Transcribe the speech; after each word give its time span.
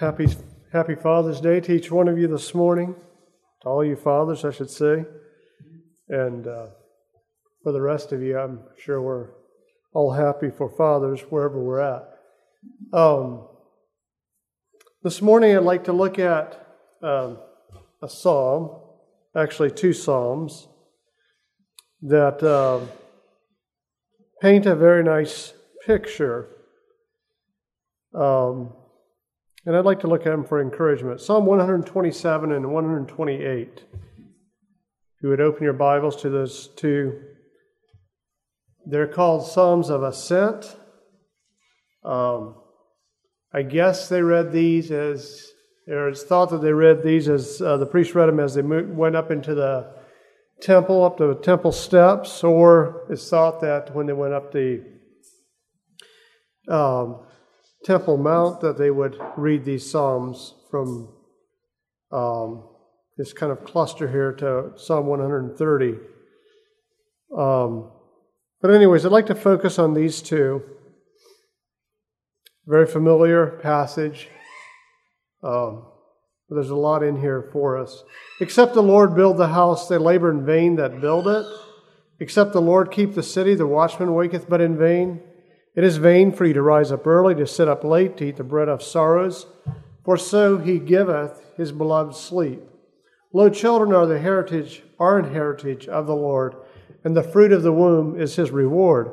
Happy, 0.00 0.26
happy 0.72 0.94
Father's 0.94 1.42
Day 1.42 1.60
to 1.60 1.72
each 1.74 1.90
one 1.92 2.08
of 2.08 2.16
you 2.16 2.26
this 2.26 2.54
morning, 2.54 2.94
to 3.60 3.68
all 3.68 3.84
you 3.84 3.96
fathers, 3.96 4.46
I 4.46 4.50
should 4.50 4.70
say. 4.70 5.04
And 6.08 6.46
uh, 6.46 6.68
for 7.62 7.72
the 7.72 7.82
rest 7.82 8.10
of 8.12 8.22
you, 8.22 8.38
I'm 8.38 8.60
sure 8.82 9.02
we're 9.02 9.28
all 9.92 10.10
happy 10.10 10.48
for 10.48 10.70
fathers 10.70 11.20
wherever 11.28 11.62
we're 11.62 11.80
at. 11.80 12.08
Um, 12.94 13.46
this 15.02 15.20
morning, 15.20 15.54
I'd 15.54 15.64
like 15.64 15.84
to 15.84 15.92
look 15.92 16.18
at 16.18 16.66
um, 17.02 17.36
a 18.02 18.08
psalm, 18.08 18.80
actually, 19.36 19.70
two 19.70 19.92
psalms, 19.92 20.66
that 22.00 22.42
uh, 22.42 22.80
paint 24.40 24.64
a 24.64 24.74
very 24.74 25.04
nice 25.04 25.52
picture. 25.84 26.48
Um, 28.14 28.72
and 29.66 29.76
I'd 29.76 29.84
like 29.84 30.00
to 30.00 30.06
look 30.06 30.22
at 30.22 30.30
them 30.30 30.44
for 30.44 30.60
encouragement. 30.60 31.20
Psalm 31.20 31.46
127 31.46 32.52
and 32.52 32.72
128. 32.72 33.84
If 33.84 35.22
you 35.22 35.28
would 35.28 35.40
open 35.40 35.64
your 35.64 35.74
Bibles 35.74 36.16
to 36.22 36.30
those 36.30 36.68
two, 36.68 37.20
they're 38.86 39.06
called 39.06 39.46
Psalms 39.46 39.90
of 39.90 40.02
Ascent. 40.02 40.76
Um, 42.04 42.54
I 43.52 43.62
guess 43.62 44.08
they 44.08 44.22
read 44.22 44.52
these 44.52 44.90
as, 44.90 45.46
or 45.86 46.08
it's 46.08 46.22
thought 46.22 46.50
that 46.50 46.62
they 46.62 46.72
read 46.72 47.02
these 47.02 47.28
as 47.28 47.60
uh, 47.60 47.76
the 47.76 47.86
priest 47.86 48.14
read 48.14 48.26
them 48.26 48.40
as 48.40 48.54
they 48.54 48.62
went 48.62 49.16
up 49.16 49.30
into 49.30 49.54
the 49.54 49.92
temple, 50.62 51.04
up 51.04 51.18
the 51.18 51.34
temple 51.34 51.72
steps, 51.72 52.42
or 52.42 53.06
it's 53.10 53.28
thought 53.28 53.60
that 53.60 53.94
when 53.94 54.06
they 54.06 54.12
went 54.14 54.32
up 54.32 54.52
the 54.52 54.82
um, 56.68 57.26
Temple 57.84 58.16
Mount 58.16 58.60
that 58.60 58.78
they 58.78 58.90
would 58.90 59.18
read 59.36 59.64
these 59.64 59.90
Psalms 59.90 60.54
from 60.70 61.14
um, 62.12 62.68
this 63.16 63.32
kind 63.32 63.52
of 63.52 63.64
cluster 63.64 64.10
here 64.10 64.32
to 64.32 64.72
Psalm 64.76 65.06
130. 65.06 65.98
Um, 67.36 67.90
but, 68.60 68.70
anyways, 68.70 69.06
I'd 69.06 69.12
like 69.12 69.26
to 69.26 69.34
focus 69.34 69.78
on 69.78 69.94
these 69.94 70.20
two. 70.20 70.62
Very 72.66 72.86
familiar 72.86 73.58
passage. 73.62 74.28
Um, 75.42 75.86
there's 76.50 76.70
a 76.70 76.76
lot 76.76 77.02
in 77.02 77.20
here 77.20 77.48
for 77.52 77.78
us. 77.78 78.02
Except 78.40 78.74
the 78.74 78.82
Lord 78.82 79.14
build 79.14 79.38
the 79.38 79.48
house, 79.48 79.88
they 79.88 79.96
labor 79.96 80.30
in 80.30 80.44
vain 80.44 80.76
that 80.76 81.00
build 81.00 81.28
it. 81.28 81.46
Except 82.18 82.52
the 82.52 82.60
Lord 82.60 82.90
keep 82.90 83.14
the 83.14 83.22
city, 83.22 83.54
the 83.54 83.66
watchman 83.66 84.14
waketh 84.14 84.48
but 84.48 84.60
in 84.60 84.76
vain. 84.76 85.22
It 85.74 85.84
is 85.84 85.98
vain 85.98 86.32
for 86.32 86.44
you 86.44 86.52
to 86.54 86.62
rise 86.62 86.90
up 86.90 87.06
early, 87.06 87.34
to 87.36 87.46
sit 87.46 87.68
up 87.68 87.84
late, 87.84 88.16
to 88.16 88.24
eat 88.26 88.36
the 88.36 88.44
bread 88.44 88.68
of 88.68 88.82
sorrows, 88.82 89.46
for 90.04 90.16
so 90.16 90.58
he 90.58 90.78
giveth 90.78 91.42
his 91.56 91.72
beloved 91.72 92.14
sleep. 92.14 92.62
Lo, 93.32 93.48
children 93.48 93.92
are 93.92 94.06
the 94.06 94.18
heritage, 94.18 94.82
an 94.98 95.32
heritage 95.32 95.86
of 95.86 96.06
the 96.06 96.16
Lord, 96.16 96.56
and 97.04 97.16
the 97.16 97.22
fruit 97.22 97.52
of 97.52 97.62
the 97.62 97.72
womb 97.72 98.20
is 98.20 98.36
his 98.36 98.50
reward. 98.50 99.12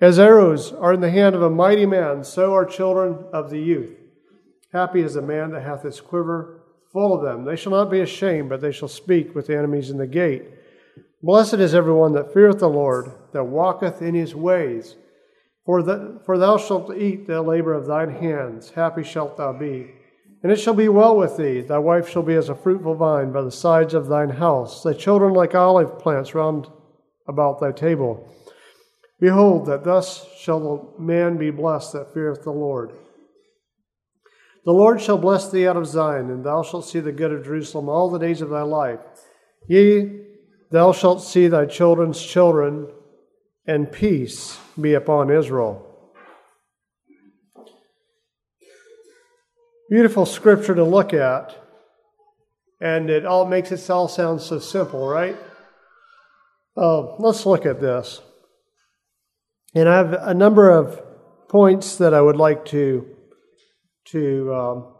As 0.00 0.18
arrows 0.18 0.72
are 0.72 0.92
in 0.92 1.00
the 1.00 1.10
hand 1.10 1.34
of 1.34 1.42
a 1.42 1.50
mighty 1.50 1.84
man, 1.84 2.22
so 2.22 2.54
are 2.54 2.64
children 2.64 3.24
of 3.32 3.50
the 3.50 3.58
youth. 3.58 3.96
Happy 4.72 5.00
is 5.00 5.14
the 5.14 5.22
man 5.22 5.50
that 5.50 5.62
hath 5.62 5.82
his 5.82 6.00
quiver 6.00 6.62
full 6.92 7.12
of 7.12 7.22
them. 7.22 7.44
They 7.44 7.56
shall 7.56 7.72
not 7.72 7.90
be 7.90 8.00
ashamed, 8.00 8.48
but 8.48 8.60
they 8.60 8.70
shall 8.70 8.88
speak 8.88 9.34
with 9.34 9.48
the 9.48 9.56
enemies 9.56 9.90
in 9.90 9.98
the 9.98 10.06
gate. 10.06 10.44
Blessed 11.22 11.54
is 11.54 11.74
everyone 11.74 12.12
that 12.12 12.32
feareth 12.32 12.60
the 12.60 12.68
Lord, 12.68 13.10
that 13.32 13.44
walketh 13.44 14.00
in 14.00 14.14
his 14.14 14.36
ways. 14.36 14.94
For, 15.68 15.82
the, 15.82 16.18
for 16.24 16.38
thou 16.38 16.56
shalt 16.56 16.96
eat 16.96 17.26
the 17.26 17.42
labor 17.42 17.74
of 17.74 17.84
thine 17.84 18.08
hands, 18.08 18.70
happy 18.70 19.02
shalt 19.02 19.36
thou 19.36 19.52
be. 19.52 19.90
And 20.42 20.50
it 20.50 20.56
shall 20.56 20.72
be 20.72 20.88
well 20.88 21.14
with 21.14 21.36
thee, 21.36 21.60
thy 21.60 21.76
wife 21.76 22.08
shall 22.08 22.22
be 22.22 22.36
as 22.36 22.48
a 22.48 22.54
fruitful 22.54 22.94
vine 22.94 23.32
by 23.32 23.42
the 23.42 23.50
sides 23.50 23.92
of 23.92 24.06
thine 24.06 24.30
house, 24.30 24.82
thy 24.82 24.94
children 24.94 25.34
like 25.34 25.54
olive 25.54 25.98
plants 25.98 26.34
round 26.34 26.68
about 27.28 27.60
thy 27.60 27.70
table. 27.70 28.34
Behold, 29.20 29.66
that 29.66 29.84
thus 29.84 30.26
shall 30.38 30.58
the 30.58 31.02
man 31.02 31.36
be 31.36 31.50
blessed 31.50 31.92
that 31.92 32.14
feareth 32.14 32.44
the 32.44 32.50
Lord. 32.50 32.92
The 34.64 34.72
Lord 34.72 35.02
shall 35.02 35.18
bless 35.18 35.50
thee 35.50 35.68
out 35.68 35.76
of 35.76 35.86
Zion, 35.86 36.30
and 36.30 36.46
thou 36.46 36.62
shalt 36.62 36.86
see 36.86 37.00
the 37.00 37.12
good 37.12 37.30
of 37.30 37.44
Jerusalem 37.44 37.90
all 37.90 38.08
the 38.08 38.18
days 38.18 38.40
of 38.40 38.48
thy 38.48 38.62
life. 38.62 39.00
Yea, 39.68 40.18
thou 40.70 40.92
shalt 40.92 41.22
see 41.22 41.46
thy 41.46 41.66
children's 41.66 42.22
children, 42.22 42.88
and 43.68 43.92
peace 43.92 44.58
be 44.80 44.94
upon 44.94 45.30
Israel. 45.30 45.84
Beautiful 49.90 50.26
scripture 50.26 50.74
to 50.74 50.84
look 50.84 51.12
at, 51.12 51.54
and 52.80 53.10
it 53.10 53.26
all 53.26 53.46
makes 53.46 53.70
it 53.70 53.88
all 53.90 54.08
sound 54.08 54.40
so 54.40 54.58
simple, 54.58 55.06
right? 55.06 55.36
Uh, 56.76 57.16
let's 57.18 57.44
look 57.44 57.66
at 57.66 57.80
this. 57.80 58.22
And 59.74 59.88
I 59.88 59.96
have 59.98 60.12
a 60.14 60.34
number 60.34 60.70
of 60.70 61.02
points 61.48 61.96
that 61.96 62.14
I 62.14 62.20
would 62.20 62.36
like 62.36 62.64
to 62.66 63.14
to 64.06 64.54
um, 64.54 64.94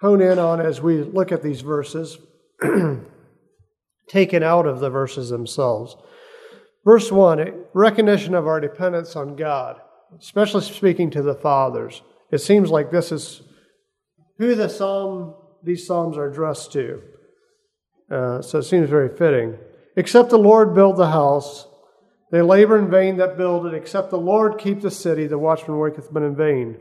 hone 0.00 0.22
in 0.22 0.38
on 0.38 0.60
as 0.60 0.80
we 0.80 1.02
look 1.02 1.32
at 1.32 1.42
these 1.42 1.62
verses, 1.62 2.18
taken 4.12 4.42
out 4.42 4.66
of 4.66 4.78
the 4.80 4.90
verses 4.90 5.30
themselves. 5.30 5.96
Verse 6.84 7.10
1 7.10 7.64
recognition 7.72 8.34
of 8.34 8.46
our 8.46 8.60
dependence 8.60 9.16
on 9.16 9.36
God, 9.36 9.80
especially 10.20 10.62
speaking 10.62 11.10
to 11.10 11.22
the 11.22 11.34
fathers. 11.34 12.02
It 12.30 12.38
seems 12.38 12.70
like 12.70 12.90
this 12.90 13.10
is 13.10 13.42
who 14.38 14.54
the 14.54 14.68
psalm, 14.68 15.34
these 15.62 15.86
psalms 15.86 16.18
are 16.18 16.30
addressed 16.30 16.72
to. 16.72 17.02
Uh, 18.10 18.42
so 18.42 18.58
it 18.58 18.64
seems 18.64 18.90
very 18.90 19.16
fitting. 19.16 19.56
Except 19.96 20.28
the 20.28 20.38
Lord 20.38 20.74
build 20.74 20.96
the 20.98 21.10
house, 21.10 21.66
they 22.30 22.42
labor 22.42 22.78
in 22.78 22.90
vain 22.90 23.16
that 23.16 23.38
build 23.38 23.66
it. 23.66 23.74
Except 23.74 24.10
the 24.10 24.18
Lord 24.18 24.58
keep 24.58 24.82
the 24.82 24.90
city, 24.90 25.26
the 25.26 25.38
watchman 25.38 25.78
waketh 25.78 26.12
but 26.12 26.22
in 26.22 26.36
vain. 26.36 26.76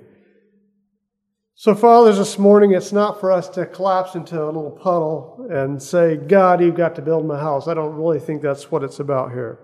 So, 1.56 1.76
fathers, 1.76 2.18
this 2.18 2.40
morning, 2.40 2.72
it's 2.72 2.92
not 2.92 3.20
for 3.20 3.32
us 3.32 3.50
to 3.50 3.66
collapse 3.66 4.16
into 4.16 4.42
a 4.42 4.46
little 4.46 4.72
puddle 4.72 5.48
and 5.52 5.82
say, 5.82 6.16
God, 6.16 6.62
you've 6.62 6.76
got 6.76 6.96
to 6.96 7.02
build 7.02 7.26
my 7.26 7.40
house. 7.40 7.68
I 7.68 7.74
don't 7.74 7.96
really 7.96 8.20
think 8.20 8.42
that's 8.42 8.72
what 8.72 8.84
it's 8.84 9.00
about 9.00 9.32
here. 9.32 9.60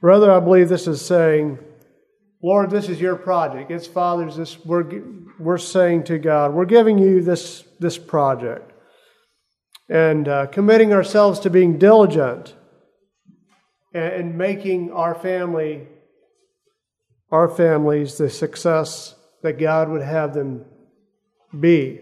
Rather, 0.00 0.30
I 0.32 0.40
believe 0.40 0.68
this 0.68 0.86
is 0.86 1.04
saying, 1.04 1.58
Lord, 2.42 2.70
this 2.70 2.88
is 2.88 3.00
your 3.00 3.16
project. 3.16 3.70
It's 3.70 3.86
Father's. 3.86 4.36
This 4.36 4.64
we're 4.64 5.02
we're 5.38 5.58
saying 5.58 6.04
to 6.04 6.18
God, 6.18 6.54
we're 6.54 6.64
giving 6.64 6.98
you 6.98 7.20
this 7.20 7.64
this 7.80 7.98
project, 7.98 8.72
and 9.90 10.26
uh, 10.26 10.46
committing 10.46 10.94
ourselves 10.94 11.40
to 11.40 11.50
being 11.50 11.76
diligent 11.76 12.54
and, 13.92 14.12
and 14.12 14.38
making 14.38 14.90
our 14.92 15.14
family, 15.14 15.86
our 17.30 17.48
families, 17.48 18.16
the 18.16 18.30
success 18.30 19.16
that 19.42 19.58
God 19.58 19.90
would 19.90 20.02
have 20.02 20.32
them 20.32 20.64
be. 21.58 22.00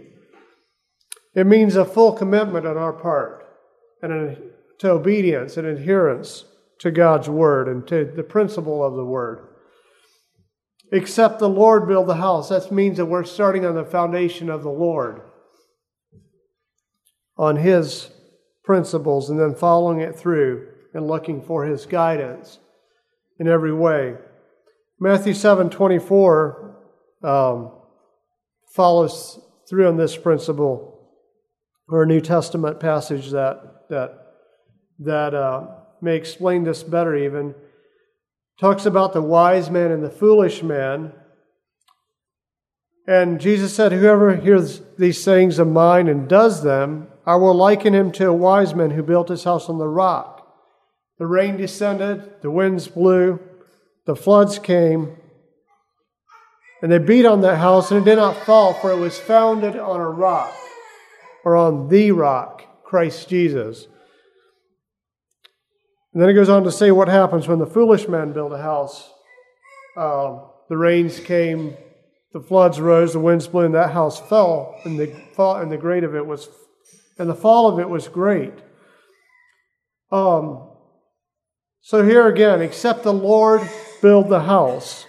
It 1.34 1.46
means 1.46 1.76
a 1.76 1.84
full 1.84 2.12
commitment 2.12 2.66
on 2.66 2.76
our 2.76 2.92
part 2.92 3.46
and 4.02 4.36
to 4.78 4.90
obedience 4.90 5.56
and 5.56 5.66
adherence 5.66 6.44
to 6.80 6.90
God's 6.90 7.28
word 7.28 7.68
and 7.68 7.86
to 7.88 8.04
the 8.04 8.22
principle 8.22 8.84
of 8.84 8.94
the 8.94 9.04
word. 9.04 9.46
Except 10.90 11.38
the 11.38 11.48
Lord 11.48 11.86
build 11.86 12.06
the 12.06 12.14
house. 12.14 12.48
That 12.48 12.72
means 12.72 12.96
that 12.96 13.06
we're 13.06 13.24
starting 13.24 13.66
on 13.66 13.74
the 13.74 13.84
foundation 13.84 14.48
of 14.48 14.62
the 14.62 14.70
Lord, 14.70 15.20
on 17.36 17.56
His 17.56 18.10
principles, 18.64 19.28
and 19.28 19.38
then 19.38 19.54
following 19.54 20.00
it 20.00 20.16
through 20.16 20.66
and 20.94 21.06
looking 21.06 21.42
for 21.42 21.66
His 21.66 21.84
guidance 21.84 22.58
in 23.38 23.46
every 23.46 23.72
way. 23.72 24.14
Matthew 24.98 25.34
seven 25.34 25.68
twenty 25.68 25.98
four 25.98 26.76
um, 27.22 27.70
follows 28.72 29.40
through 29.68 29.88
on 29.88 29.96
this 29.96 30.16
principle, 30.16 31.08
or 31.88 32.02
a 32.02 32.06
New 32.06 32.20
Testament 32.20 32.80
passage 32.80 33.30
that 33.30 33.88
that 33.88 34.34
that. 35.00 35.34
Uh, 35.34 35.66
may 36.00 36.16
explain 36.16 36.64
this 36.64 36.82
better 36.82 37.16
even. 37.16 37.54
Talks 38.60 38.86
about 38.86 39.12
the 39.12 39.22
wise 39.22 39.70
man 39.70 39.90
and 39.90 40.02
the 40.02 40.10
foolish 40.10 40.62
man. 40.62 41.12
And 43.06 43.40
Jesus 43.40 43.74
said, 43.74 43.92
Whoever 43.92 44.36
hears 44.36 44.82
these 44.98 45.22
sayings 45.22 45.58
of 45.58 45.68
mine 45.68 46.08
and 46.08 46.28
does 46.28 46.62
them, 46.62 47.08
I 47.24 47.36
will 47.36 47.54
liken 47.54 47.94
him 47.94 48.12
to 48.12 48.28
a 48.28 48.32
wise 48.32 48.74
man 48.74 48.90
who 48.90 49.02
built 49.02 49.28
his 49.28 49.44
house 49.44 49.68
on 49.68 49.78
the 49.78 49.88
rock. 49.88 50.34
The 51.18 51.26
rain 51.26 51.56
descended, 51.56 52.42
the 52.42 52.50
winds 52.50 52.88
blew, 52.88 53.40
the 54.06 54.16
floods 54.16 54.58
came, 54.58 55.16
and 56.82 56.92
they 56.92 56.98
beat 56.98 57.26
on 57.26 57.40
that 57.40 57.56
house, 57.56 57.90
and 57.90 58.00
it 58.00 58.04
did 58.08 58.16
not 58.16 58.36
fall, 58.44 58.72
for 58.74 58.90
it 58.90 58.98
was 58.98 59.18
founded 59.18 59.76
on 59.76 60.00
a 60.00 60.08
rock, 60.08 60.54
or 61.44 61.56
on 61.56 61.88
the 61.88 62.12
rock, 62.12 62.84
Christ 62.84 63.28
Jesus. 63.28 63.86
And 66.12 66.22
then 66.22 66.30
it 66.30 66.34
goes 66.34 66.48
on 66.48 66.64
to 66.64 66.72
say 66.72 66.90
what 66.90 67.08
happens 67.08 67.48
when 67.48 67.58
the 67.58 67.66
foolish 67.66 68.08
man 68.08 68.32
build 68.32 68.52
a 68.52 68.62
house. 68.62 69.10
Uh, 69.96 70.38
the 70.68 70.76
rains 70.76 71.20
came, 71.20 71.76
the 72.32 72.40
floods 72.40 72.80
rose, 72.80 73.12
the 73.12 73.18
winds 73.18 73.46
blew, 73.46 73.64
and 73.64 73.74
that 73.74 73.92
house 73.92 74.20
fell, 74.20 74.78
and 74.84 74.98
the 74.98 75.08
fall 75.34 75.56
and 75.56 75.72
the 75.72 75.76
great 75.76 76.04
of 76.04 76.14
it 76.14 76.26
was, 76.26 76.48
and 77.18 77.28
the 77.28 77.34
fall 77.34 77.68
of 77.68 77.78
it 77.80 77.88
was 77.88 78.08
great. 78.08 78.54
Um, 80.10 80.70
so 81.80 82.04
here 82.04 82.26
again, 82.26 82.62
except 82.62 83.02
the 83.02 83.12
Lord 83.12 83.68
build 84.00 84.28
the 84.28 84.40
house. 84.40 85.06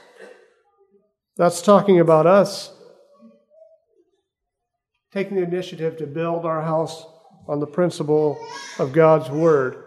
That's 1.39 1.61
talking 1.61 2.01
about 2.01 2.27
us 2.27 2.73
taking 5.13 5.37
the 5.37 5.43
initiative 5.43 5.95
to 5.97 6.05
build 6.05 6.45
our 6.45 6.61
house 6.61 7.05
on 7.47 7.61
the 7.61 7.65
principle 7.65 8.37
of 8.77 8.91
God's 8.91 9.29
word, 9.29 9.85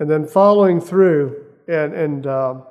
and 0.00 0.10
then 0.10 0.26
following 0.26 0.80
through 0.80 1.46
and 1.68 1.94
and 1.94 2.26
uh, 2.26 2.62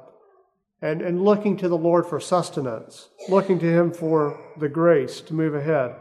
and 0.81 1.01
and 1.01 1.23
looking 1.23 1.55
to 1.55 1.69
the 1.69 1.77
Lord 1.77 2.05
for 2.05 2.19
sustenance, 2.19 3.07
looking 3.29 3.57
to 3.59 3.65
Him 3.65 3.93
for 3.93 4.37
the 4.59 4.67
grace 4.67 5.21
to 5.21 5.33
move 5.33 5.55
ahead. 5.55 5.95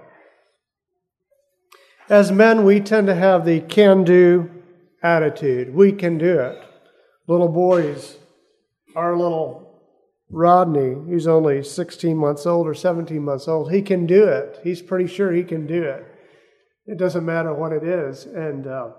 As 2.09 2.33
men, 2.33 2.65
we 2.65 2.81
tend 2.81 3.07
to 3.07 3.15
have 3.15 3.45
the 3.45 3.61
can-do 3.61 4.51
attitude. 5.01 5.73
We 5.73 5.93
can 5.93 6.19
do 6.19 6.41
it. 6.41 6.61
Little 7.29 7.49
boys, 7.49 8.17
our 8.97 9.17
little 9.17 9.70
Rodney, 10.31 10.95
who's 10.95 11.27
only 11.27 11.63
16 11.63 12.17
months 12.17 12.47
old 12.47 12.67
or 12.67 12.75
17 12.75 13.23
months 13.23 13.49
old, 13.49 13.73
he 13.73 13.83
can 13.83 14.07
do 14.07 14.25
it. 14.25 14.61
He's 14.63 14.81
pretty 14.81 15.09
sure 15.09 15.33
he 15.33 15.43
can 15.43 15.67
do 15.67 15.83
it. 15.83 16.07
It 16.87 16.99
doesn't 16.99 17.25
matter 17.25 17.53
what 17.53 17.73
it 17.73 17.83
is. 17.83 18.25
And 18.27 18.67
uh, 18.67 18.91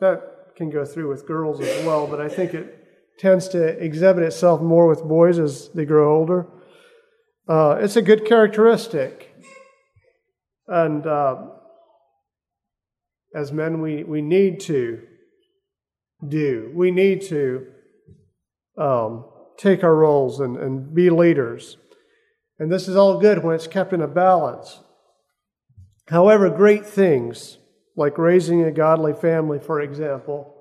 that 0.00 0.54
can 0.56 0.70
go 0.70 0.84
through 0.84 1.08
with 1.08 1.26
girls 1.26 1.60
as 1.60 1.84
well, 1.84 2.06
but 2.06 2.20
I 2.20 2.28
think 2.28 2.54
it 2.54 2.76
tends 3.18 3.48
to 3.48 3.62
exhibit 3.82 4.22
itself 4.22 4.60
more 4.60 4.86
with 4.86 5.02
boys 5.02 5.38
as 5.38 5.68
they 5.70 5.84
grow 5.84 6.16
older. 6.16 6.46
Uh, 7.48 7.78
it's 7.80 7.96
a 7.96 8.02
good 8.02 8.24
characteristic. 8.24 9.34
And 10.68 11.04
uh, 11.04 11.48
as 13.34 13.50
men, 13.50 13.80
we, 13.80 14.04
we 14.04 14.22
need 14.22 14.60
to 14.60 15.02
do. 16.26 16.70
We 16.74 16.90
need 16.92 17.22
to 17.22 17.66
um, 18.78 19.24
take 19.60 19.84
our 19.84 19.94
roles 19.94 20.40
and, 20.40 20.56
and 20.56 20.94
be 20.94 21.10
leaders. 21.10 21.76
And 22.58 22.72
this 22.72 22.88
is 22.88 22.96
all 22.96 23.20
good 23.20 23.44
when 23.44 23.54
it's 23.54 23.66
kept 23.66 23.92
in 23.92 24.00
a 24.00 24.08
balance. 24.08 24.80
However, 26.08 26.48
great 26.48 26.86
things, 26.86 27.58
like 27.94 28.18
raising 28.18 28.62
a 28.62 28.72
godly 28.72 29.12
family, 29.12 29.58
for 29.58 29.80
example, 29.80 30.54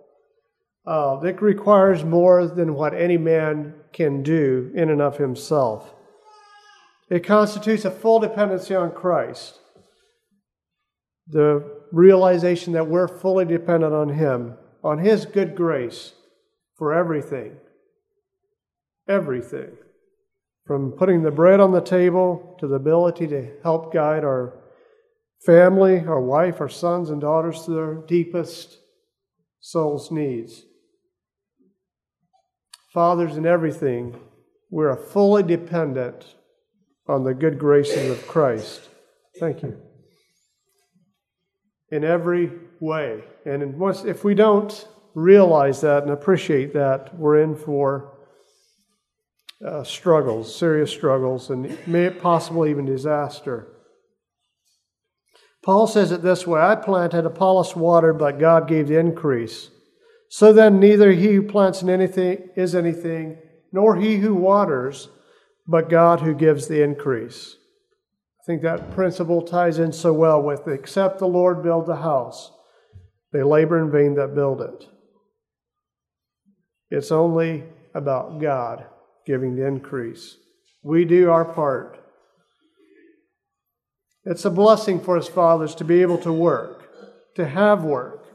uh, 0.85 1.19
it 1.23 1.41
requires 1.41 2.03
more 2.03 2.47
than 2.47 2.73
what 2.73 2.93
any 2.93 3.17
man 3.17 3.73
can 3.93 4.21
do 4.21 4.71
in 4.75 4.89
and 4.89 5.01
of 5.01 5.17
himself. 5.17 5.93
It 7.09 7.23
constitutes 7.23 7.85
a 7.85 7.91
full 7.91 8.19
dependency 8.19 8.75
on 8.75 8.91
Christ. 8.91 9.59
The 11.27 11.79
realization 11.91 12.73
that 12.73 12.87
we're 12.87 13.07
fully 13.07 13.45
dependent 13.45 13.93
on 13.93 14.09
Him, 14.09 14.55
on 14.83 14.99
His 14.99 15.25
good 15.25 15.55
grace 15.55 16.13
for 16.75 16.93
everything 16.93 17.57
everything 19.09 19.71
from 20.65 20.91
putting 20.91 21.23
the 21.23 21.31
bread 21.31 21.59
on 21.59 21.71
the 21.71 21.81
table 21.81 22.55
to 22.59 22.67
the 22.67 22.75
ability 22.75 23.27
to 23.27 23.51
help 23.63 23.91
guide 23.91 24.23
our 24.23 24.53
family, 25.43 25.99
our 26.05 26.21
wife, 26.21 26.61
our 26.61 26.69
sons 26.69 27.09
and 27.09 27.19
daughters 27.19 27.63
to 27.63 27.71
their 27.71 27.95
deepest 27.95 28.77
soul's 29.59 30.11
needs. 30.11 30.63
Fathers, 32.93 33.35
in 33.35 33.45
everything, 33.45 34.19
we're 34.69 34.95
fully 34.95 35.41
dependent 35.41 36.35
on 37.07 37.23
the 37.23 37.33
good 37.33 37.57
graces 37.57 38.11
of 38.11 38.27
Christ. 38.27 38.81
Thank 39.39 39.63
you. 39.63 39.75
In 41.91 42.03
every 42.03 42.51
way. 42.79 43.23
And 43.45 43.81
if 44.05 44.23
we 44.23 44.35
don't 44.35 44.87
realize 45.15 45.81
that 45.81 46.03
and 46.03 46.11
appreciate 46.11 46.73
that, 46.73 47.17
we're 47.17 47.41
in 47.41 47.55
for 47.55 48.18
uh, 49.65 49.83
struggles, 49.83 50.55
serious 50.55 50.91
struggles, 50.91 51.49
and 51.49 51.77
may 51.87 52.09
possibly 52.09 52.69
even 52.69 52.85
disaster. 52.85 53.67
Paul 55.63 55.87
says 55.87 56.11
it 56.11 56.21
this 56.21 56.47
way 56.47 56.61
I 56.61 56.75
planted, 56.75 57.25
Apollos 57.25 57.75
watered, 57.75 58.17
but 58.17 58.39
God 58.39 58.67
gave 58.67 58.87
the 58.87 58.97
increase. 58.97 59.69
So 60.29 60.53
then, 60.53 60.79
neither 60.79 61.11
he 61.11 61.33
who 61.33 61.43
plants 61.43 61.81
in 61.81 61.89
anything 61.89 62.49
is 62.55 62.75
anything, 62.75 63.37
nor 63.71 63.97
he 63.97 64.17
who 64.17 64.33
waters, 64.35 65.09
but 65.67 65.89
God 65.89 66.21
who 66.21 66.33
gives 66.33 66.67
the 66.67 66.81
increase. 66.81 67.57
I 68.41 68.45
think 68.45 68.61
that 68.61 68.91
principle 68.91 69.41
ties 69.41 69.79
in 69.79 69.91
so 69.91 70.13
well 70.13 70.41
with 70.41 70.67
except 70.67 71.19
the 71.19 71.27
Lord 71.27 71.61
build 71.61 71.85
the 71.85 71.97
house, 71.97 72.51
they 73.33 73.43
labor 73.43 73.77
in 73.83 73.91
vain 73.91 74.15
that 74.15 74.33
build 74.33 74.61
it. 74.61 74.87
It's 76.89 77.11
only 77.11 77.65
about 77.93 78.39
God 78.39 78.85
giving 79.25 79.55
the 79.55 79.65
increase. 79.65 80.37
We 80.83 81.05
do 81.05 81.29
our 81.29 81.45
part. 81.45 81.99
It's 84.25 84.45
a 84.45 84.49
blessing 84.49 84.99
for 84.99 85.17
us 85.17 85.27
fathers 85.27 85.75
to 85.75 85.83
be 85.83 86.01
able 86.01 86.17
to 86.19 86.31
work, 86.33 86.89
to 87.35 87.47
have 87.47 87.83
work. 87.83 88.25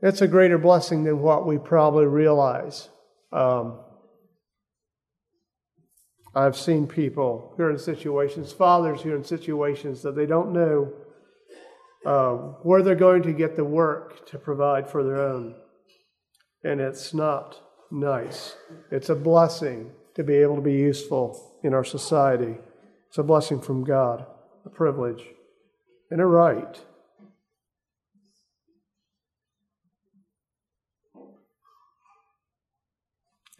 It's 0.00 0.20
a 0.20 0.28
greater 0.28 0.58
blessing 0.58 1.04
than 1.04 1.20
what 1.20 1.46
we 1.46 1.56
probably 1.56 2.06
realize. 2.06 2.88
Um, 3.32 3.80
I've 6.34 6.56
seen 6.56 6.86
people 6.86 7.54
who 7.56 7.62
are 7.62 7.70
in 7.70 7.78
situations, 7.78 8.52
fathers 8.52 9.00
who 9.00 9.12
are 9.12 9.16
in 9.16 9.24
situations 9.24 10.02
that 10.02 10.16
they 10.16 10.26
don't 10.26 10.52
know 10.52 10.92
um, 12.04 12.56
where 12.62 12.82
they're 12.82 12.94
going 12.94 13.22
to 13.22 13.32
get 13.32 13.56
the 13.56 13.64
work 13.64 14.26
to 14.26 14.38
provide 14.38 14.90
for 14.90 15.02
their 15.02 15.20
own. 15.20 15.54
And 16.62 16.80
it's 16.80 17.14
not 17.14 17.60
nice. 17.94 18.56
It's 18.90 19.08
a 19.08 19.14
blessing 19.14 19.92
to 20.16 20.24
be 20.24 20.34
able 20.34 20.56
to 20.56 20.62
be 20.62 20.74
useful 20.74 21.58
in 21.62 21.72
our 21.72 21.84
society. 21.84 22.56
It's 23.08 23.18
a 23.18 23.22
blessing 23.22 23.60
from 23.60 23.84
God, 23.84 24.26
a 24.66 24.68
privilege, 24.68 25.22
and 26.10 26.20
a 26.20 26.26
right. 26.26 26.80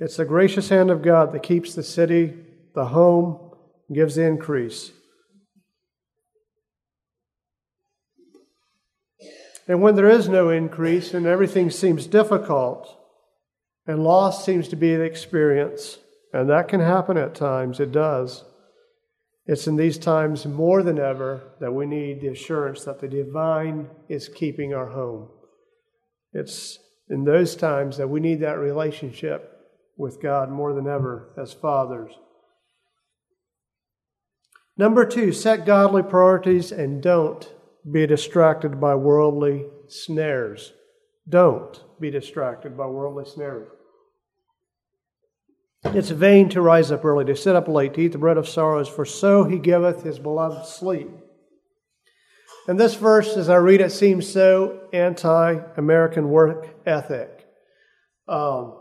It's 0.00 0.16
the 0.16 0.24
gracious 0.24 0.68
hand 0.68 0.90
of 0.90 1.02
God 1.02 1.32
that 1.32 1.42
keeps 1.44 1.74
the 1.74 1.84
city, 1.84 2.34
the 2.74 2.86
home, 2.86 3.52
gives 3.92 4.16
the 4.16 4.24
increase. 4.24 4.90
And 9.66 9.80
when 9.80 9.94
there 9.94 10.10
is 10.10 10.28
no 10.28 10.50
increase 10.50 11.14
and 11.14 11.26
everything 11.26 11.70
seems 11.70 12.06
difficult, 12.06 13.03
and 13.86 14.02
loss 14.02 14.44
seems 14.44 14.68
to 14.68 14.76
be 14.76 14.96
the 14.96 15.02
experience, 15.02 15.98
and 16.32 16.48
that 16.50 16.68
can 16.68 16.80
happen 16.80 17.16
at 17.16 17.34
times, 17.34 17.80
it 17.80 17.92
does. 17.92 18.44
It's 19.46 19.66
in 19.66 19.76
these 19.76 19.98
times 19.98 20.46
more 20.46 20.82
than 20.82 20.98
ever 20.98 21.52
that 21.60 21.74
we 21.74 21.84
need 21.84 22.20
the 22.20 22.28
assurance 22.28 22.84
that 22.84 23.00
the 23.00 23.08
divine 23.08 23.90
is 24.08 24.28
keeping 24.28 24.72
our 24.72 24.88
home. 24.88 25.28
It's 26.32 26.78
in 27.10 27.24
those 27.24 27.54
times 27.54 27.98
that 27.98 28.08
we 28.08 28.20
need 28.20 28.40
that 28.40 28.58
relationship 28.58 29.50
with 29.98 30.22
God 30.22 30.50
more 30.50 30.72
than 30.72 30.88
ever 30.88 31.34
as 31.36 31.52
fathers. 31.52 32.12
Number 34.76 35.04
two, 35.04 35.30
set 35.30 35.66
godly 35.66 36.02
priorities 36.02 36.72
and 36.72 37.02
don't 37.02 37.48
be 37.90 38.06
distracted 38.06 38.80
by 38.80 38.94
worldly 38.94 39.66
snares. 39.88 40.72
Don't 41.28 41.82
be 42.00 42.10
distracted 42.10 42.76
by 42.76 42.86
worldly 42.86 43.24
snares. 43.24 43.68
It's 45.86 46.10
vain 46.10 46.48
to 46.50 46.60
rise 46.60 46.90
up 46.90 47.04
early, 47.04 47.24
to 47.26 47.36
sit 47.36 47.54
up 47.54 47.68
late, 47.68 47.94
to 47.94 48.00
eat 48.00 48.12
the 48.12 48.18
bread 48.18 48.36
of 48.36 48.48
sorrows, 48.48 48.88
for 48.88 49.04
so 49.04 49.44
he 49.44 49.58
giveth 49.58 50.02
his 50.02 50.18
beloved 50.18 50.66
sleep. 50.66 51.08
And 52.66 52.80
this 52.80 52.94
verse, 52.94 53.36
as 53.36 53.48
I 53.48 53.56
read 53.56 53.80
it, 53.80 53.92
seems 53.92 54.30
so 54.30 54.88
anti 54.92 55.58
American 55.76 56.30
work 56.30 56.74
ethic. 56.86 57.46
Um, 58.26 58.80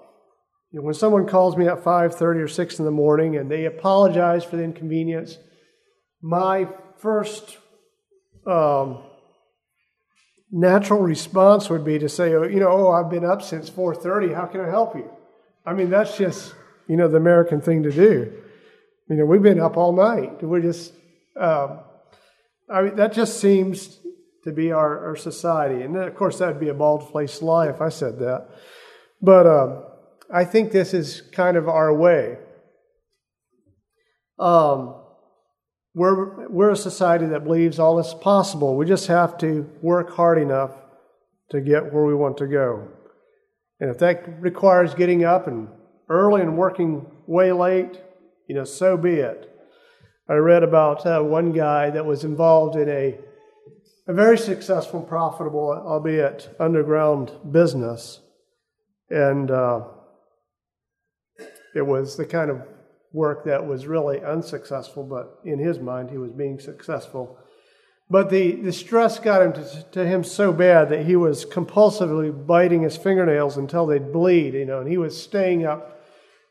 when 0.71 0.93
someone 0.93 1.27
calls 1.27 1.55
me 1.57 1.67
at 1.67 1.83
5.30 1.83 2.21
or 2.21 2.47
6 2.47 2.79
in 2.79 2.85
the 2.85 2.91
morning 2.91 3.35
and 3.35 3.51
they 3.51 3.65
apologize 3.65 4.43
for 4.43 4.55
the 4.55 4.63
inconvenience, 4.63 5.37
my 6.21 6.67
first 6.97 7.57
um, 8.47 9.03
natural 10.51 11.01
response 11.01 11.69
would 11.69 11.83
be 11.83 11.99
to 11.99 12.09
say, 12.09 12.33
oh, 12.33 12.43
you 12.43 12.59
know, 12.59 12.69
oh, 12.69 12.91
I've 12.91 13.09
been 13.09 13.25
up 13.25 13.41
since 13.41 13.69
4.30. 13.69 14.33
How 14.33 14.45
can 14.45 14.61
I 14.61 14.69
help 14.69 14.95
you? 14.95 15.11
I 15.65 15.73
mean, 15.73 15.89
that's 15.89 16.17
just 16.17 16.55
you 16.87 16.97
know, 16.97 17.07
the 17.07 17.17
American 17.17 17.61
thing 17.61 17.83
to 17.83 17.91
do. 17.91 18.33
You 19.09 19.15
know, 19.17 19.25
we've 19.25 19.41
been 19.41 19.59
up 19.59 19.77
all 19.77 19.93
night. 19.93 20.41
We're 20.43 20.61
just, 20.61 20.93
um, 21.39 21.79
I 22.69 22.81
mean, 22.83 22.95
that 22.95 23.13
just 23.13 23.39
seems 23.39 23.99
to 24.43 24.51
be 24.51 24.71
our, 24.71 25.07
our 25.07 25.15
society. 25.15 25.83
And 25.83 25.95
of 25.95 26.15
course, 26.15 26.39
that'd 26.39 26.59
be 26.59 26.69
a 26.69 26.73
bald 26.73 27.11
faced 27.13 27.41
lie 27.41 27.69
if 27.69 27.81
I 27.81 27.89
said 27.89 28.19
that. 28.19 28.49
But 29.21 29.47
um, 29.47 29.83
I 30.33 30.45
think 30.45 30.71
this 30.71 30.93
is 30.93 31.21
kind 31.31 31.57
of 31.57 31.67
our 31.69 31.93
way. 31.93 32.37
Um, 34.39 34.95
we're, 35.95 36.49
we're 36.49 36.71
a 36.71 36.75
society 36.75 37.27
that 37.27 37.43
believes 37.43 37.79
all 37.79 37.99
is 37.99 38.13
possible. 38.15 38.75
We 38.75 38.85
just 38.85 39.07
have 39.07 39.37
to 39.39 39.69
work 39.81 40.11
hard 40.15 40.41
enough 40.41 40.71
to 41.51 41.61
get 41.61 41.93
where 41.93 42.03
we 42.03 42.15
want 42.15 42.37
to 42.37 42.47
go. 42.47 42.87
And 43.79 43.91
if 43.91 43.99
that 43.99 44.41
requires 44.41 44.95
getting 44.95 45.23
up 45.23 45.47
and 45.47 45.67
early 46.09 46.41
and 46.41 46.57
working 46.57 47.05
way 47.27 47.51
late, 47.51 47.99
you 48.47 48.55
know, 48.55 48.63
so 48.63 48.97
be 48.97 49.15
it. 49.15 49.49
I 50.29 50.35
read 50.35 50.63
about 50.63 51.05
uh, 51.05 51.21
one 51.21 51.51
guy 51.51 51.89
that 51.89 52.05
was 52.05 52.23
involved 52.23 52.75
in 52.75 52.87
a, 52.89 53.17
a 54.07 54.13
very 54.13 54.37
successful, 54.37 55.01
profitable, 55.01 55.71
albeit 55.85 56.55
underground 56.59 57.31
business. 57.51 58.21
And 59.09 59.51
uh, 59.51 59.83
it 61.75 61.85
was 61.85 62.15
the 62.15 62.25
kind 62.25 62.49
of 62.49 62.61
work 63.11 63.45
that 63.45 63.65
was 63.65 63.85
really 63.85 64.23
unsuccessful, 64.23 65.03
but 65.03 65.39
in 65.45 65.59
his 65.59 65.79
mind, 65.79 66.09
he 66.09 66.17
was 66.17 66.31
being 66.31 66.59
successful. 66.59 67.37
But 68.13 68.29
the, 68.29 68.51
the 68.51 68.71
stress 68.71 69.17
got 69.17 69.41
him 69.41 69.53
to, 69.53 69.85
to, 69.93 70.05
him 70.05 70.23
so 70.23 70.53
bad 70.53 70.89
that 70.89 71.07
he 71.07 71.15
was 71.15 71.47
compulsively 71.47 72.29
biting 72.45 72.83
his 72.83 72.95
fingernails 72.95 73.57
until 73.57 73.87
they'd 73.87 74.13
bleed, 74.13 74.53
you 74.53 74.67
know, 74.67 74.81
and 74.81 74.87
he 74.87 74.99
was 74.99 75.19
staying 75.19 75.65
up 75.65 75.99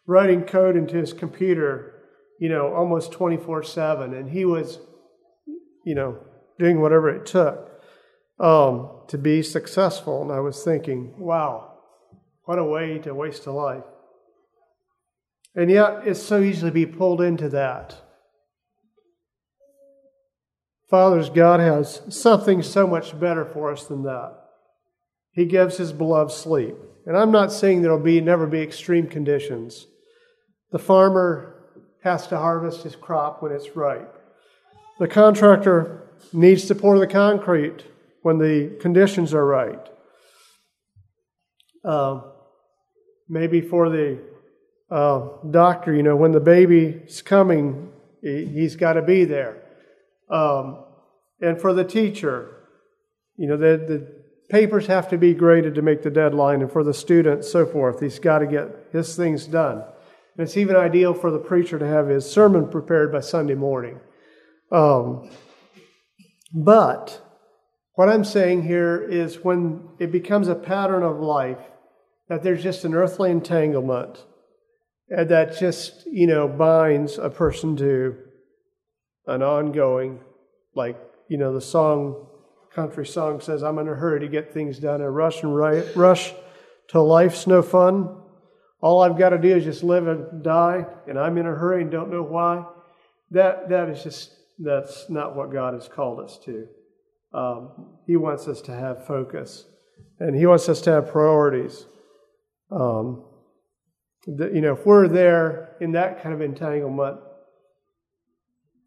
writing 0.05 0.43
code 0.43 0.75
into 0.77 0.97
his 0.97 1.13
computer, 1.13 2.03
you 2.41 2.49
know, 2.49 2.75
almost 2.75 3.13
24 3.13 3.63
7. 3.63 4.13
And 4.13 4.29
he 4.29 4.45
was, 4.45 4.81
you 5.85 5.95
know, 5.95 6.19
doing 6.59 6.81
whatever 6.81 7.09
it 7.09 7.27
took 7.27 7.81
um, 8.41 9.03
to 9.07 9.17
be 9.17 9.41
successful. 9.41 10.21
And 10.21 10.33
I 10.33 10.41
was 10.41 10.65
thinking, 10.65 11.15
wow, 11.17 11.75
what 12.43 12.59
a 12.59 12.65
way 12.65 12.99
to 13.05 13.15
waste 13.15 13.47
a 13.47 13.53
life. 13.53 13.85
And 15.55 15.71
yet, 15.71 16.09
it's 16.09 16.21
so 16.21 16.43
easy 16.43 16.63
to 16.63 16.73
be 16.73 16.87
pulled 16.87 17.21
into 17.21 17.49
that. 17.51 18.02
Fathers, 20.93 21.31
God 21.31 21.59
has 21.59 22.03
something 22.11 22.63
so 22.63 22.87
much 22.87 23.19
better 23.19 23.47
for 23.47 23.73
us 23.73 23.87
than 23.87 24.03
that. 24.03 24.35
He 25.33 25.47
gives 25.47 25.79
His 25.79 25.91
beloved 25.91 26.31
sleep. 26.31 26.77
And 27.07 27.17
I'm 27.17 27.31
not 27.33 27.51
saying 27.51 27.81
there'll 27.81 27.99
be 27.99 28.21
never 28.21 28.47
be 28.47 28.61
extreme 28.61 29.07
conditions. 29.07 29.87
The 30.71 30.79
farmer 30.79 31.65
has 32.05 32.27
to 32.27 32.37
harvest 32.37 32.83
his 32.83 32.95
crop 32.95 33.43
when 33.43 33.53
it's 33.53 33.75
ripe. 33.75 34.15
The 34.99 35.09
contractor 35.09 36.11
needs 36.31 36.67
to 36.67 36.75
pour 36.75 36.99
the 36.99 37.07
concrete 37.07 37.87
when 38.21 38.37
the 38.37 38.77
conditions 38.79 39.33
are 39.33 39.47
right. 39.47 39.89
Uh, 41.83 42.21
maybe 43.31 43.63
for 43.63 43.89
the 43.89 44.19
uh, 44.91 45.29
doctor, 45.51 45.95
you 45.95 46.03
know, 46.03 46.17
when 46.17 46.33
the 46.33 46.41
baby's 46.41 47.23
coming, 47.23 47.91
he's 48.21 48.77
got 48.77 48.93
to 48.93 49.03
be 49.03 49.25
there. 49.25 49.62
Um, 50.33 50.85
and 51.41 51.61
for 51.61 51.75
the 51.75 51.85
teacher, 51.85 52.57
you 53.37 53.49
know, 53.49 53.57
the, 53.57 53.77
the 53.77 54.23
papers 54.51 54.87
have 54.87 55.09
to 55.09 55.19
be 55.19 55.35
graded 55.35 55.75
to 55.75 55.83
make 55.83 56.03
the 56.03 56.11
deadline, 56.11 56.63
and 56.63 56.73
for 56.73 56.83
the 56.83 56.95
student, 56.95 57.45
so 57.45 57.67
forth. 57.67 58.01
He's 58.01 58.19
got 58.19 58.39
to 58.39 58.47
get 58.47 58.69
his 58.93 59.15
things 59.17 59.47
done. 59.47 59.83
And 60.37 60.47
it's 60.47 60.57
even 60.57 60.77
ideal 60.77 61.13
for 61.13 61.31
the 61.31 61.39
preacher 61.39 61.79
to 61.79 61.87
have 61.87 62.09
his 62.09 62.31
sermon 62.31 62.69
prepared 62.69 63.13
by 63.13 63.21
Sunday 63.21 63.55
morning. 63.55 64.01
Um, 64.71 65.31
but 66.55 67.21
what 67.95 68.09
I'm 68.09 68.25
saying 68.25 68.63
here 68.63 69.03
is 69.03 69.45
when 69.45 69.89
it 69.99 70.11
becomes 70.11 70.49
a 70.49 70.55
pattern 70.55 71.03
of 71.03 71.21
life, 71.21 71.59
that 72.29 72.43
there's 72.43 72.63
just 72.63 72.85
an 72.85 72.95
earthly 72.95 73.31
entanglement 73.31 74.25
and 75.09 75.29
that 75.29 75.59
just, 75.59 76.07
you 76.07 76.27
know, 76.27 76.49
binds 76.49 77.19
a 77.19 77.29
person 77.29 77.77
to 77.77 78.17
an 79.27 79.43
ongoing, 79.43 80.21
like, 80.75 80.99
you 81.29 81.39
know, 81.39 81.53
the 81.53 81.61
song, 81.61 82.27
country 82.75 83.07
song 83.07 83.41
says, 83.41 83.63
I'm 83.63 83.79
in 83.79 83.89
a 83.89 83.95
hurry 83.95 84.21
to 84.21 84.29
get 84.29 84.53
things 84.53 84.79
done. 84.79 85.01
A 85.01 85.11
rush 85.11 85.43
and 85.43 85.55
riot, 85.55 85.95
rush 85.95 86.33
to 86.89 87.01
life's 87.01 87.47
no 87.47 87.63
fun. 87.63 88.19
All 88.81 89.03
I've 89.03 89.19
got 89.19 89.31
to 89.31 89.39
do 89.39 89.57
is 89.57 89.65
just 89.65 89.85
live 89.85 90.09
and 90.09 90.43
die, 90.43 90.87
and 91.07 91.19
I'm 91.19 91.39
in 91.39 91.47
a 91.47 91.55
hurry 91.55 91.83
and 91.83 91.91
don't 91.91 92.11
know 92.11 92.23
why. 92.23 92.65
That, 93.31 93.69
that 93.69 93.89
is 93.89 94.03
just, 94.03 94.35
that's 94.59 95.09
not 95.09 95.37
what 95.37 95.53
God 95.53 95.75
has 95.75 95.89
called 95.89 96.21
us 96.21 96.39
to. 96.45 96.67
Um, 97.33 97.97
he 98.07 98.17
wants 98.17 98.49
us 98.49 98.61
to 98.63 98.75
have 98.75 99.07
focus, 99.07 99.65
and 100.19 100.37
He 100.37 100.47
wants 100.47 100.69
us 100.69 100.81
to 100.83 100.91
have 100.91 101.09
priorities. 101.09 101.87
Um, 102.71 103.25
you 104.27 104.61
know, 104.61 104.75
if 104.75 104.85
we're 104.85 105.09
there 105.09 105.77
in 105.81 105.93
that 105.93 106.23
kind 106.23 106.35
of 106.35 106.41
entanglement, 106.41 107.19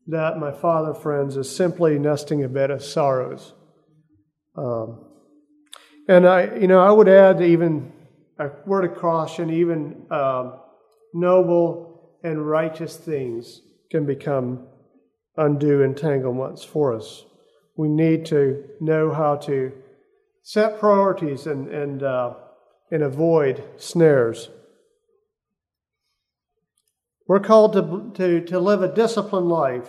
that, 0.07 0.37
my 0.37 0.51
father 0.51 0.93
friends, 0.93 1.37
is 1.37 1.53
simply 1.53 1.97
nesting 1.97 2.43
a 2.43 2.49
bed 2.49 2.71
of 2.71 2.83
sorrows. 2.83 3.53
Um, 4.57 5.05
and 6.07 6.27
I, 6.27 6.55
you 6.55 6.67
know, 6.67 6.79
I 6.79 6.91
would 6.91 7.09
add 7.09 7.41
even 7.41 7.91
a 8.37 8.49
word 8.65 8.85
of 8.85 8.97
caution, 8.97 9.49
even 9.49 10.05
um, 10.11 10.59
noble 11.13 12.17
and 12.23 12.47
righteous 12.47 12.97
things 12.97 13.61
can 13.89 14.05
become 14.05 14.67
undue 15.37 15.81
entanglements 15.81 16.63
for 16.63 16.93
us. 16.93 17.25
We 17.77 17.87
need 17.87 18.25
to 18.27 18.63
know 18.79 19.11
how 19.11 19.35
to 19.37 19.71
set 20.43 20.79
priorities 20.79 21.47
and, 21.47 21.67
and, 21.69 22.03
uh, 22.03 22.33
and 22.91 23.03
avoid 23.03 23.63
snares. 23.77 24.49
We're 27.27 27.39
called 27.39 27.73
to, 27.73 28.11
to, 28.15 28.45
to 28.45 28.59
live 28.59 28.83
a 28.83 28.93
disciplined 28.93 29.49
life, 29.49 29.87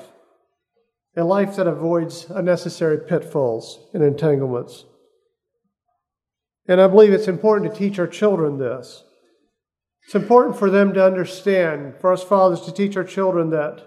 a 1.16 1.24
life 1.24 1.56
that 1.56 1.66
avoids 1.66 2.26
unnecessary 2.30 2.98
pitfalls 2.98 3.88
and 3.92 4.02
entanglements. 4.02 4.84
And 6.66 6.80
I 6.80 6.88
believe 6.88 7.12
it's 7.12 7.28
important 7.28 7.72
to 7.72 7.78
teach 7.78 7.98
our 7.98 8.06
children 8.06 8.58
this. 8.58 9.04
It's 10.04 10.14
important 10.14 10.56
for 10.56 10.70
them 10.70 10.94
to 10.94 11.04
understand, 11.04 11.94
for 12.00 12.12
us 12.12 12.22
fathers 12.22 12.60
to 12.62 12.72
teach 12.72 12.96
our 12.96 13.04
children 13.04 13.50
that 13.50 13.84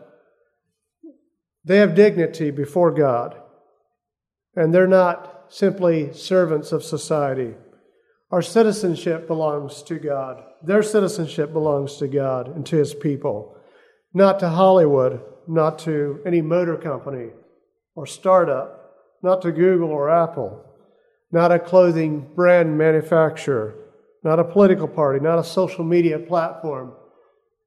they 1.64 1.78
have 1.78 1.96
dignity 1.96 2.52
before 2.52 2.92
God, 2.92 3.42
and 4.56 4.74
they're 4.74 4.88
not 4.88 5.46
simply 5.50 6.14
servants 6.14 6.72
of 6.72 6.84
society. 6.84 7.56
Our 8.32 8.42
citizenship 8.42 9.28
belongs 9.28 9.82
to 9.84 9.98
God. 9.98 10.44
Their 10.62 10.84
citizenship 10.84 11.52
belongs 11.52 11.98
to 11.98 12.08
God 12.08 12.56
and 12.56 12.66
to 12.68 12.76
His 12.76 12.94
people, 12.94 13.58
not 14.14 14.40
to 14.40 14.50
Hollywood, 14.50 15.22
not 15.48 15.80
to 15.80 16.20
any 16.26 16.42
motor 16.42 16.78
company 16.78 17.30
or 17.96 18.06
startup, 18.06 18.94
not 19.24 19.42
to 19.42 19.52
Google 19.52 19.90
or 19.90 20.10
Apple, 20.10 20.64
not 21.32 21.52
a 21.52 21.60
clothing 21.60 22.30
brand 22.36 22.78
manufacturer, 22.78 23.76
not 24.24 24.40
a 24.40 24.44
political 24.44 24.88
party, 24.88 25.20
not 25.20 25.40
a 25.40 25.44
social 25.44 25.84
media 25.84 26.20
platform. 26.20 26.94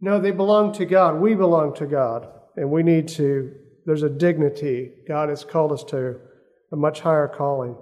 No, 0.01 0.21
they 0.21 0.31
belong 0.31 0.73
to 0.75 0.87
God. 0.87 1.21
We 1.21 1.35
belong 1.35 1.75
to 1.77 1.87
God. 1.87 2.29
And 2.57 2.71
we 2.71 2.83
need 2.83 3.09
to, 3.09 3.53
there's 3.87 4.03
a 4.03 4.11
dignity 4.11 4.93
God 5.09 5.29
has 5.29 5.45
called 5.45 5.73
us 5.73 5.85
to, 5.85 6.21
a 6.71 6.77
much 6.77 7.01
higher 7.01 7.29
calling. 7.29 7.77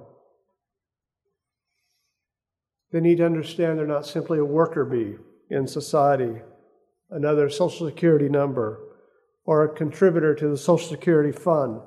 They 2.93 3.01
need 3.01 3.19
to 3.19 3.27
understand 3.27 3.79
they're 3.79 3.87
not 3.87 4.07
simply 4.07 4.39
a 4.39 4.45
worker 4.45 4.85
bee 4.85 5.17
in 5.49 5.67
society, 5.67 6.41
another 7.11 7.49
Social 7.49 7.87
Security 7.87 8.29
number, 8.29 8.81
or 9.45 9.65
a 9.65 9.75
contributor 9.75 10.35
to 10.35 10.49
the 10.49 10.57
Social 10.57 10.89
Security 10.89 11.33
fund. 11.33 11.81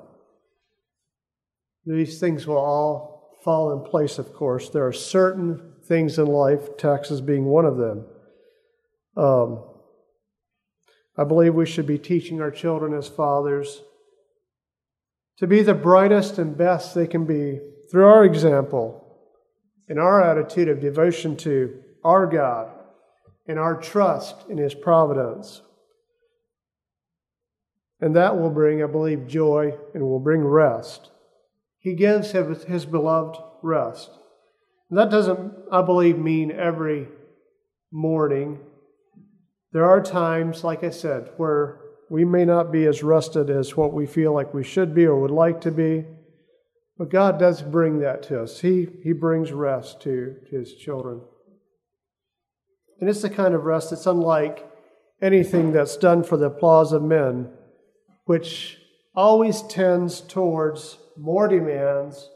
These 1.86 2.18
things 2.18 2.46
will 2.46 2.56
all 2.56 3.38
fall 3.44 3.72
in 3.72 3.88
place, 3.88 4.18
of 4.18 4.32
course. 4.32 4.70
There 4.70 4.86
are 4.86 4.92
certain 4.92 5.74
things 5.86 6.18
in 6.18 6.26
life, 6.26 6.76
taxes 6.78 7.20
being 7.20 7.44
one 7.44 7.66
of 7.66 7.76
them. 7.76 8.06
Um, 9.16 9.62
I 11.16 11.24
believe 11.24 11.54
we 11.54 11.66
should 11.66 11.86
be 11.86 11.98
teaching 11.98 12.40
our 12.40 12.50
children 12.50 12.94
as 12.94 13.08
fathers 13.08 13.82
to 15.38 15.46
be 15.46 15.62
the 15.62 15.74
brightest 15.74 16.38
and 16.38 16.56
best 16.56 16.94
they 16.94 17.06
can 17.06 17.26
be 17.26 17.60
through 17.90 18.06
our 18.06 18.24
example 18.24 19.03
in 19.88 19.98
our 19.98 20.22
attitude 20.22 20.68
of 20.68 20.80
devotion 20.80 21.36
to 21.36 21.82
our 22.02 22.26
God 22.26 22.70
and 23.46 23.58
our 23.58 23.80
trust 23.80 24.36
in 24.48 24.58
His 24.58 24.74
providence. 24.74 25.62
And 28.00 28.16
that 28.16 28.38
will 28.38 28.50
bring, 28.50 28.82
I 28.82 28.86
believe, 28.86 29.26
joy 29.26 29.74
and 29.94 30.02
will 30.02 30.20
bring 30.20 30.42
rest. 30.42 31.10
He 31.78 31.94
gives 31.94 32.32
His 32.32 32.86
beloved 32.86 33.38
rest. 33.62 34.10
And 34.90 34.98
that 34.98 35.10
doesn't, 35.10 35.52
I 35.72 35.82
believe, 35.82 36.18
mean 36.18 36.50
every 36.52 37.08
morning. 37.90 38.60
There 39.72 39.84
are 39.84 40.02
times, 40.02 40.64
like 40.64 40.84
I 40.84 40.90
said, 40.90 41.30
where 41.36 41.80
we 42.10 42.24
may 42.24 42.44
not 42.44 42.70
be 42.70 42.86
as 42.86 43.02
rested 43.02 43.50
as 43.50 43.76
what 43.76 43.92
we 43.92 44.06
feel 44.06 44.32
like 44.32 44.54
we 44.54 44.64
should 44.64 44.94
be 44.94 45.06
or 45.06 45.18
would 45.20 45.30
like 45.30 45.60
to 45.62 45.70
be. 45.70 46.04
But 46.96 47.10
God 47.10 47.38
does 47.38 47.60
bring 47.62 47.98
that 48.00 48.22
to 48.24 48.42
us. 48.42 48.60
He, 48.60 48.88
he 49.02 49.12
brings 49.12 49.52
rest 49.52 50.00
to, 50.02 50.36
to 50.48 50.56
His 50.56 50.74
children. 50.74 51.20
And 53.00 53.10
it's 53.10 53.22
the 53.22 53.30
kind 53.30 53.54
of 53.54 53.64
rest 53.64 53.90
that's 53.90 54.06
unlike 54.06 54.70
anything 55.20 55.72
that's 55.72 55.96
done 55.96 56.22
for 56.22 56.36
the 56.36 56.46
applause 56.46 56.92
of 56.92 57.02
men, 57.02 57.50
which 58.26 58.78
always 59.14 59.62
tends 59.62 60.20
towards 60.20 60.98
more 61.16 61.48
demands, 61.48 62.30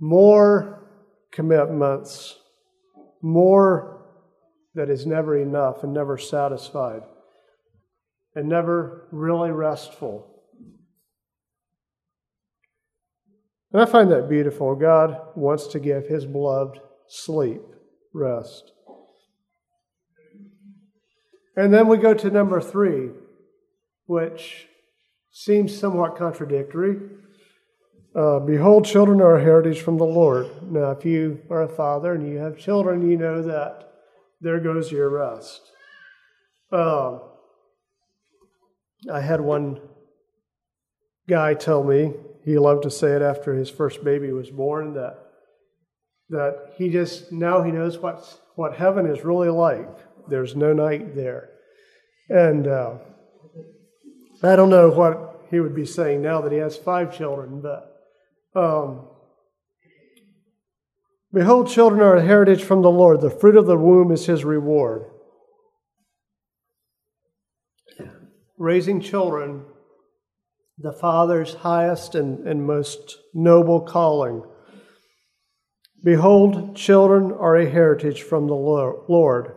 more 0.00 0.88
commitments, 1.30 2.38
more 3.20 4.04
that 4.74 4.88
is 4.88 5.06
never 5.06 5.36
enough 5.36 5.82
and 5.82 5.92
never 5.92 6.16
satisfied, 6.16 7.02
and 8.34 8.48
never 8.48 9.06
really 9.12 9.50
restful. 9.50 10.31
And 13.72 13.80
I 13.80 13.86
find 13.86 14.10
that 14.10 14.28
beautiful. 14.28 14.74
God 14.74 15.18
wants 15.34 15.66
to 15.68 15.80
give 15.80 16.06
His 16.06 16.26
beloved 16.26 16.78
sleep, 17.08 17.62
rest. 18.12 18.72
And 21.56 21.72
then 21.72 21.86
we 21.88 21.96
go 21.98 22.14
to 22.14 22.30
number 22.30 22.60
three, 22.60 23.10
which 24.06 24.68
seems 25.30 25.78
somewhat 25.78 26.16
contradictory. 26.16 26.98
Uh, 28.14 28.40
Behold, 28.40 28.84
children 28.84 29.22
are 29.22 29.36
a 29.36 29.42
heritage 29.42 29.80
from 29.80 29.96
the 29.96 30.04
Lord. 30.04 30.50
Now, 30.70 30.90
if 30.90 31.04
you 31.04 31.40
are 31.48 31.62
a 31.62 31.68
father 31.68 32.14
and 32.14 32.26
you 32.26 32.36
have 32.38 32.58
children, 32.58 33.10
you 33.10 33.16
know 33.16 33.42
that 33.42 33.88
there 34.40 34.60
goes 34.60 34.92
your 34.92 35.08
rest. 35.08 35.62
Uh, 36.70 37.18
I 39.10 39.20
had 39.20 39.40
one 39.40 39.80
guy 41.28 41.54
tell 41.54 41.82
me, 41.82 42.12
he 42.44 42.58
loved 42.58 42.82
to 42.82 42.90
say 42.90 43.12
it 43.12 43.22
after 43.22 43.54
his 43.54 43.70
first 43.70 44.02
baby 44.04 44.32
was 44.32 44.50
born, 44.50 44.94
that, 44.94 45.18
that 46.30 46.74
he 46.76 46.88
just, 46.90 47.30
now 47.32 47.62
he 47.62 47.70
knows 47.70 47.98
what, 47.98 48.24
what 48.56 48.76
heaven 48.76 49.06
is 49.06 49.24
really 49.24 49.48
like. 49.48 49.88
There's 50.28 50.56
no 50.56 50.72
night 50.72 51.14
there. 51.14 51.50
And 52.28 52.66
uh, 52.66 52.94
I 54.42 54.56
don't 54.56 54.70
know 54.70 54.90
what 54.90 55.46
he 55.50 55.60
would 55.60 55.74
be 55.74 55.86
saying 55.86 56.22
now 56.22 56.40
that 56.40 56.52
he 56.52 56.58
has 56.58 56.76
five 56.76 57.16
children, 57.16 57.60
but 57.62 57.88
um, 58.54 59.08
behold, 61.32 61.68
children 61.68 62.00
are 62.00 62.16
a 62.16 62.24
heritage 62.24 62.62
from 62.62 62.82
the 62.82 62.90
Lord. 62.90 63.20
The 63.20 63.30
fruit 63.30 63.56
of 63.56 63.66
the 63.66 63.76
womb 63.76 64.10
is 64.10 64.26
his 64.26 64.44
reward. 64.44 65.04
Raising 68.58 69.00
children, 69.00 69.64
the 70.78 70.92
Father's 70.92 71.54
highest 71.54 72.14
and, 72.14 72.46
and 72.46 72.66
most 72.66 73.18
noble 73.34 73.80
calling. 73.80 74.42
Behold, 76.02 76.74
children 76.74 77.32
are 77.32 77.56
a 77.56 77.70
heritage 77.70 78.22
from 78.22 78.48
the 78.48 78.54
Lord. 78.54 79.54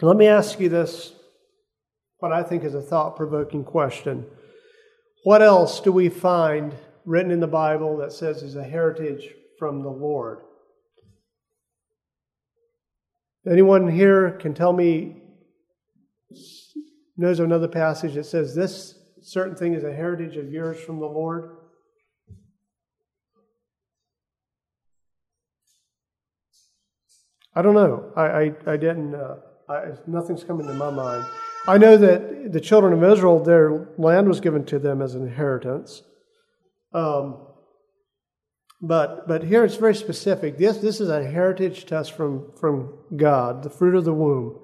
Let 0.00 0.16
me 0.16 0.26
ask 0.26 0.58
you 0.58 0.68
this 0.68 1.12
what 2.18 2.32
I 2.32 2.42
think 2.42 2.64
is 2.64 2.74
a 2.74 2.80
thought 2.80 3.16
provoking 3.16 3.64
question. 3.64 4.26
What 5.24 5.42
else 5.42 5.80
do 5.80 5.92
we 5.92 6.08
find 6.08 6.74
written 7.04 7.30
in 7.30 7.40
the 7.40 7.46
Bible 7.46 7.96
that 7.98 8.12
says 8.12 8.42
is 8.42 8.56
a 8.56 8.64
heritage 8.64 9.28
from 9.58 9.82
the 9.82 9.90
Lord? 9.90 10.40
Anyone 13.48 13.90
here 13.90 14.30
can 14.32 14.54
tell 14.54 14.72
me, 14.72 15.16
knows 17.16 17.40
of 17.40 17.44
another 17.44 17.68
passage 17.68 18.14
that 18.14 18.26
says 18.26 18.54
this 18.54 19.01
certain 19.22 19.56
thing 19.56 19.74
is 19.74 19.84
a 19.84 19.92
heritage 19.92 20.36
of 20.36 20.50
yours 20.50 20.80
from 20.80 20.98
the 20.98 21.06
Lord? 21.06 21.56
I 27.54 27.62
don't 27.62 27.74
know. 27.74 28.12
I, 28.16 28.22
I, 28.22 28.52
I 28.66 28.76
didn't, 28.76 29.14
uh, 29.14 29.36
I, 29.68 29.82
nothing's 30.06 30.44
coming 30.44 30.66
to 30.66 30.74
my 30.74 30.90
mind. 30.90 31.26
I 31.66 31.78
know 31.78 31.96
that 31.96 32.52
the 32.52 32.60
children 32.60 32.92
of 32.92 33.04
Israel, 33.04 33.42
their 33.42 33.88
land 33.98 34.26
was 34.26 34.40
given 34.40 34.64
to 34.66 34.78
them 34.78 35.02
as 35.02 35.14
an 35.14 35.22
inheritance. 35.22 36.02
Um, 36.92 37.46
but, 38.80 39.28
but 39.28 39.44
here 39.44 39.64
it's 39.64 39.76
very 39.76 39.94
specific. 39.94 40.58
This, 40.58 40.78
this 40.78 41.00
is 41.00 41.08
a 41.08 41.24
heritage 41.24 41.86
test 41.86 42.12
from, 42.12 42.52
from 42.58 42.98
God, 43.16 43.62
the 43.62 43.70
fruit 43.70 43.94
of 43.94 44.04
the 44.04 44.14
womb. 44.14 44.58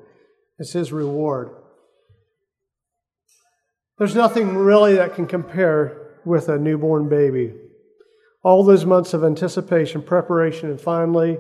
It's 0.59 0.73
His 0.73 0.93
reward. 0.93 1.51
There's 3.99 4.15
nothing 4.15 4.57
really 4.57 4.95
that 4.97 5.15
can 5.15 5.27
compare 5.27 6.19
with 6.25 6.49
a 6.49 6.59
newborn 6.59 7.09
baby. 7.09 7.55
All 8.43 8.63
those 8.65 8.85
months 8.85 9.15
of 9.15 9.25
anticipation, 9.25 10.03
preparation, 10.03 10.71
and 10.71 10.81
finally, 10.81 11.39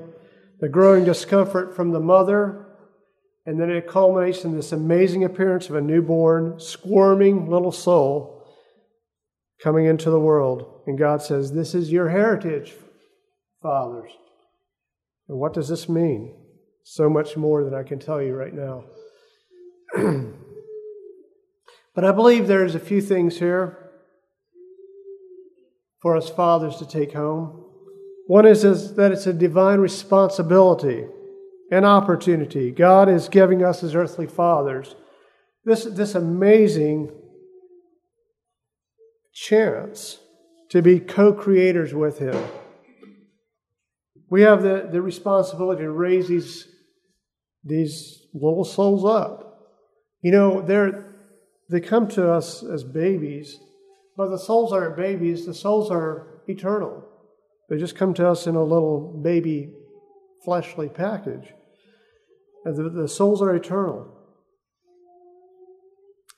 the 0.60 0.68
growing 0.68 1.04
discomfort 1.04 1.74
from 1.76 1.92
the 1.92 2.00
mother 2.00 2.66
and 3.48 3.58
then 3.58 3.70
it 3.70 3.88
culminates 3.88 4.44
in 4.44 4.54
this 4.54 4.72
amazing 4.72 5.24
appearance 5.24 5.70
of 5.70 5.76
a 5.76 5.80
newborn, 5.80 6.60
squirming 6.60 7.48
little 7.48 7.72
soul 7.72 8.46
coming 9.62 9.86
into 9.86 10.10
the 10.10 10.20
world. 10.20 10.82
And 10.86 10.98
God 10.98 11.22
says, 11.22 11.50
This 11.50 11.74
is 11.74 11.90
your 11.90 12.10
heritage, 12.10 12.74
fathers. 13.62 14.10
And 15.30 15.38
what 15.38 15.54
does 15.54 15.66
this 15.66 15.88
mean? 15.88 16.36
So 16.82 17.08
much 17.08 17.38
more 17.38 17.64
than 17.64 17.72
I 17.72 17.84
can 17.84 17.98
tell 17.98 18.20
you 18.20 18.34
right 18.34 18.52
now. 18.52 18.84
but 21.98 22.04
I 22.04 22.12
believe 22.12 22.46
there's 22.46 22.76
a 22.76 22.78
few 22.78 23.00
things 23.00 23.40
here 23.40 23.76
for 26.00 26.16
us 26.16 26.28
fathers 26.28 26.76
to 26.76 26.86
take 26.86 27.12
home. 27.12 27.64
One 28.28 28.46
is, 28.46 28.62
is 28.62 28.94
that 28.94 29.10
it's 29.10 29.26
a 29.26 29.32
divine 29.32 29.80
responsibility 29.80 31.06
an 31.72 31.84
opportunity. 31.84 32.70
God 32.70 33.08
is 33.08 33.28
giving 33.28 33.64
us 33.64 33.82
as 33.82 33.96
earthly 33.96 34.28
fathers 34.28 34.94
this, 35.64 35.86
this 35.86 36.14
amazing 36.14 37.10
chance 39.34 40.20
to 40.70 40.80
be 40.82 41.00
co 41.00 41.32
creators 41.32 41.92
with 41.94 42.20
Him. 42.20 42.40
We 44.30 44.42
have 44.42 44.62
the, 44.62 44.88
the 44.88 45.02
responsibility 45.02 45.82
to 45.82 45.90
raise 45.90 46.28
these, 46.28 46.68
these 47.64 48.24
little 48.32 48.64
souls 48.64 49.04
up. 49.04 49.46
You 50.22 50.30
know, 50.30 50.62
they're, 50.62 51.07
they 51.68 51.80
come 51.80 52.08
to 52.08 52.32
us 52.32 52.62
as 52.62 52.82
babies, 52.82 53.58
but 54.16 54.28
the 54.28 54.38
souls 54.38 54.72
aren't 54.72 54.96
babies, 54.96 55.46
the 55.46 55.54
souls 55.54 55.90
are 55.90 56.42
eternal. 56.48 57.04
They 57.68 57.76
just 57.76 57.96
come 57.96 58.14
to 58.14 58.28
us 58.28 58.46
in 58.46 58.54
a 58.56 58.62
little 58.62 59.20
baby 59.22 59.74
fleshly 60.44 60.88
package. 60.88 61.52
And 62.64 62.76
the, 62.76 62.88
the 62.88 63.08
souls 63.08 63.42
are 63.42 63.54
eternal. 63.54 64.14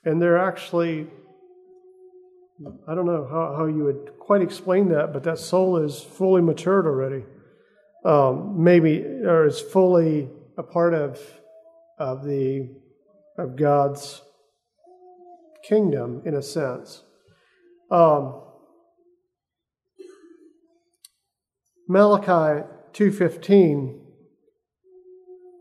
And 0.04 0.20
they're 0.20 0.38
actually, 0.38 1.06
I 2.88 2.94
don't 2.94 3.06
know 3.06 3.28
how, 3.30 3.54
how 3.56 3.66
you 3.66 3.84
would 3.84 4.18
quite 4.18 4.42
explain 4.42 4.88
that, 4.88 5.12
but 5.12 5.22
that 5.24 5.38
soul 5.38 5.76
is 5.76 6.00
fully 6.02 6.42
matured 6.42 6.86
already. 6.86 7.24
Um, 8.04 8.64
maybe, 8.64 9.02
or 9.02 9.46
is 9.46 9.60
fully 9.60 10.30
a 10.56 10.62
part 10.62 10.94
of, 10.94 11.20
of, 11.98 12.24
the, 12.24 12.70
of 13.38 13.56
God's 13.56 14.22
kingdom 15.70 16.20
in 16.26 16.34
a 16.34 16.42
sense. 16.42 17.04
Um, 17.90 18.42
Malachi 21.88 22.66
2:15 22.92 24.00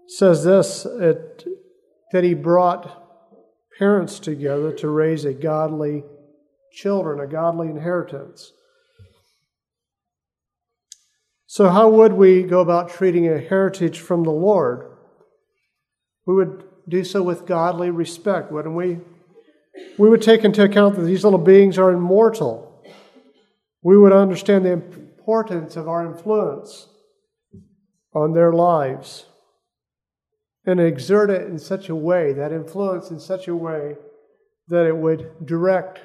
says 0.08 0.44
this 0.44 0.86
it, 0.86 1.46
that 2.12 2.24
he 2.24 2.34
brought 2.34 2.84
parents 3.78 4.20
together 4.20 4.72
to 4.74 4.90
raise 4.90 5.26
a 5.26 5.34
godly 5.34 6.04
children, 6.72 7.20
a 7.20 7.28
godly 7.28 7.68
inheritance. 7.68 8.52
So, 11.46 11.70
how 11.70 11.90
would 11.90 12.14
we 12.14 12.44
go 12.44 12.62
about 12.62 12.90
treating 12.90 13.28
a 13.28 13.40
heritage 13.40 14.00
from 14.00 14.24
the 14.24 14.32
Lord? 14.32 14.86
We 16.26 16.36
would 16.36 16.64
do 16.88 17.04
so 17.04 17.22
with 17.24 17.46
godly 17.46 17.90
respect, 17.90 18.52
wouldn't 18.52 18.76
we? 18.76 19.00
We 19.98 20.10
would 20.10 20.22
take 20.22 20.44
into 20.44 20.64
account 20.64 20.96
that 20.96 21.04
these 21.04 21.24
little 21.24 21.40
beings 21.40 21.78
are 21.78 21.92
immortal. 21.92 22.84
We 23.82 23.98
would 23.98 24.14
understand 24.14 24.66
the 24.66 24.72
importance 24.72 25.76
of 25.76 25.88
our 25.88 26.06
influence 26.06 26.88
on 28.14 28.34
their 28.34 28.52
lives 28.52 29.26
and 30.66 30.80
exert 30.80 31.30
it 31.30 31.48
in 31.48 31.58
such 31.58 31.90
a 31.90 31.96
way, 31.96 32.34
that 32.34 32.52
influence 32.52 33.12
in 33.12 33.20
such 33.20 33.48
a 33.48 33.56
way, 33.56 33.96
that 34.68 34.86
it 34.86 34.96
would 34.96 35.46
direct 35.46 36.00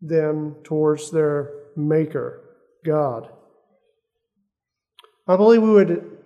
them 0.00 0.56
towards 0.64 1.10
their 1.10 1.52
Maker, 1.76 2.42
God. 2.84 3.28
I 5.28 5.36
believe 5.36 5.62
we 5.62 5.70
would 5.70 6.18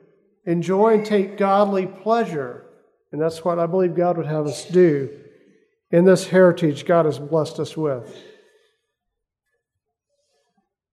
enjoy 0.47 0.95
and 0.95 1.05
take 1.05 1.37
godly 1.37 1.87
pleasure, 1.87 2.65
and 3.13 3.21
that's 3.21 3.45
what 3.45 3.59
I 3.59 3.67
believe 3.67 3.95
God 3.95 4.17
would 4.17 4.27
have 4.27 4.47
us 4.47 4.65
do 4.65 5.22
in 5.93 6.07
this 6.07 6.27
heritage 6.29 6.87
God 6.87 7.05
has 7.05 7.19
blessed 7.19 7.61
us 7.61 7.77
with. 7.77 8.17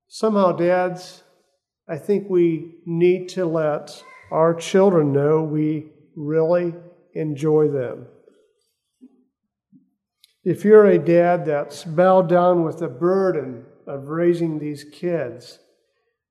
Somehow, 0.07 0.51
dads, 0.51 1.23
I 1.87 1.97
think 1.97 2.29
we 2.29 2.75
need 2.85 3.29
to 3.29 3.45
let 3.45 4.03
our 4.31 4.53
children 4.53 5.13
know 5.13 5.41
we 5.41 5.87
really 6.15 6.75
enjoy 7.13 7.69
them. 7.69 8.05
if 10.43 10.63
you're 10.63 10.85
a 10.85 10.97
dad 10.97 11.45
that's 11.45 11.83
bowed 11.83 12.29
down 12.29 12.63
with 12.63 12.79
the 12.79 12.87
burden 12.87 13.65
of 13.85 14.07
raising 14.07 14.57
these 14.57 14.83
kids, 14.83 15.59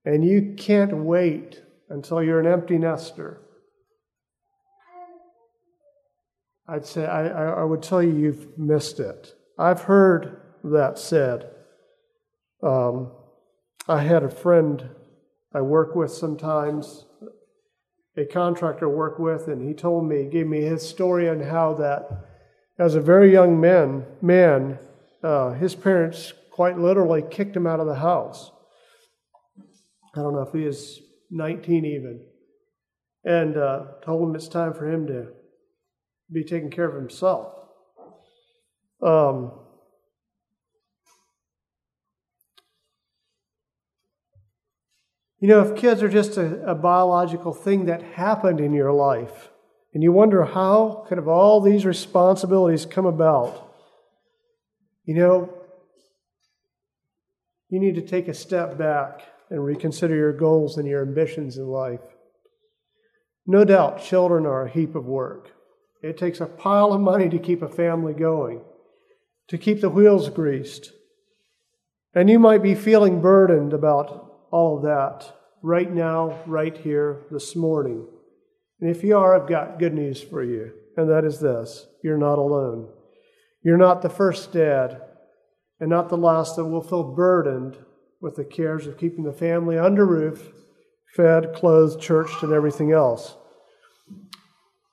and 0.04 0.24
you 0.24 0.54
can't 0.56 0.96
wait 0.96 1.62
until 1.88 2.22
you're 2.22 2.40
an 2.40 2.46
empty 2.46 2.78
nester, 2.78 3.40
I'd 6.68 6.84
say 6.84 7.06
I, 7.06 7.62
I 7.62 7.64
would 7.64 7.82
tell 7.82 8.02
you 8.02 8.14
you've 8.14 8.58
missed 8.58 9.00
it. 9.00 9.34
I've 9.58 9.82
heard 9.82 10.42
that 10.64 10.98
said. 10.98 11.50
Um, 12.62 13.12
I 13.88 14.02
had 14.02 14.22
a 14.22 14.28
friend 14.28 14.90
I 15.54 15.62
work 15.62 15.94
with 15.96 16.12
sometimes, 16.12 17.06
a 18.18 18.26
contractor 18.26 18.86
I 18.86 18.94
work 18.94 19.18
with, 19.18 19.48
and 19.48 19.66
he 19.66 19.72
told 19.72 20.06
me, 20.06 20.28
gave 20.30 20.46
me 20.46 20.60
his 20.60 20.86
story 20.86 21.26
on 21.28 21.40
how 21.40 21.72
that, 21.74 22.06
as 22.78 22.94
a 22.94 23.00
very 23.00 23.32
young 23.32 23.58
man, 23.58 24.04
man, 24.20 24.78
uh, 25.22 25.52
his 25.52 25.74
parents 25.74 26.34
quite 26.50 26.78
literally 26.78 27.22
kicked 27.30 27.56
him 27.56 27.66
out 27.66 27.80
of 27.80 27.86
the 27.86 27.94
house. 27.94 28.50
I 30.14 30.20
don't 30.20 30.34
know 30.34 30.42
if 30.42 30.52
he 30.52 30.66
is 30.66 31.00
19 31.30 31.84
even, 31.86 32.26
and 33.24 33.56
uh, 33.56 33.84
told 34.04 34.28
him 34.28 34.34
it's 34.34 34.48
time 34.48 34.74
for 34.74 34.90
him 34.90 35.06
to 35.06 35.28
be 36.32 36.44
taking 36.44 36.70
care 36.70 36.88
of 36.88 36.94
himself. 36.94 37.54
Um, 39.02 39.52
You 45.40 45.46
know, 45.46 45.60
if 45.60 45.76
kids 45.76 46.02
are 46.02 46.08
just 46.08 46.36
a, 46.36 46.70
a, 46.70 46.74
biological 46.74 47.54
thing 47.54 47.86
that 47.86 48.02
happened 48.02 48.60
in 48.60 48.72
your 48.72 48.92
life, 48.92 49.50
and 49.94 50.02
you 50.02 50.10
wonder 50.10 50.44
how 50.44 51.04
could 51.08 51.16
have 51.16 51.28
all 51.28 51.60
these 51.60 51.86
responsibilities 51.86 52.84
come 52.84 53.06
about, 53.06 53.72
you 55.04 55.14
know, 55.14 55.48
you 57.68 57.78
need 57.78 57.94
to 57.94 58.02
take 58.02 58.26
a 58.26 58.34
step 58.34 58.76
back 58.76 59.22
and 59.48 59.64
reconsider 59.64 60.14
your 60.14 60.32
goals 60.32 60.76
and 60.76 60.88
your 60.88 61.02
ambitions 61.02 61.56
in 61.56 61.66
life. 61.66 62.00
No 63.46 63.64
doubt, 63.64 64.02
children 64.02 64.44
are 64.44 64.66
a 64.66 64.70
heap 64.70 64.96
of 64.96 65.06
work. 65.06 65.52
It 66.02 66.16
takes 66.16 66.40
a 66.40 66.46
pile 66.46 66.92
of 66.92 67.00
money 67.00 67.28
to 67.28 67.38
keep 67.38 67.62
a 67.62 67.68
family 67.68 68.14
going, 68.14 68.62
to 69.48 69.58
keep 69.58 69.80
the 69.80 69.90
wheels 69.90 70.28
greased. 70.30 70.92
And 72.14 72.30
you 72.30 72.38
might 72.38 72.62
be 72.62 72.74
feeling 72.74 73.20
burdened 73.20 73.72
about 73.72 74.46
all 74.50 74.76
of 74.76 74.84
that 74.84 75.34
right 75.62 75.92
now, 75.92 76.40
right 76.46 76.76
here, 76.76 77.22
this 77.30 77.56
morning. 77.56 78.06
And 78.80 78.88
if 78.88 79.02
you 79.02 79.16
are, 79.16 79.34
I've 79.34 79.48
got 79.48 79.78
good 79.78 79.94
news 79.94 80.22
for 80.22 80.42
you, 80.42 80.72
and 80.96 81.10
that 81.10 81.24
is 81.24 81.40
this 81.40 81.86
you're 82.02 82.18
not 82.18 82.38
alone. 82.38 82.88
You're 83.62 83.76
not 83.76 84.02
the 84.02 84.08
first 84.08 84.52
dad, 84.52 85.00
and 85.80 85.90
not 85.90 86.08
the 86.08 86.16
last 86.16 86.56
that 86.56 86.64
will 86.64 86.82
feel 86.82 87.14
burdened 87.14 87.76
with 88.20 88.36
the 88.36 88.44
cares 88.44 88.86
of 88.86 88.98
keeping 88.98 89.24
the 89.24 89.32
family 89.32 89.78
under 89.78 90.06
roof, 90.06 90.50
fed, 91.14 91.54
clothed, 91.54 92.00
churched, 92.00 92.42
and 92.42 92.52
everything 92.52 92.92
else. 92.92 93.36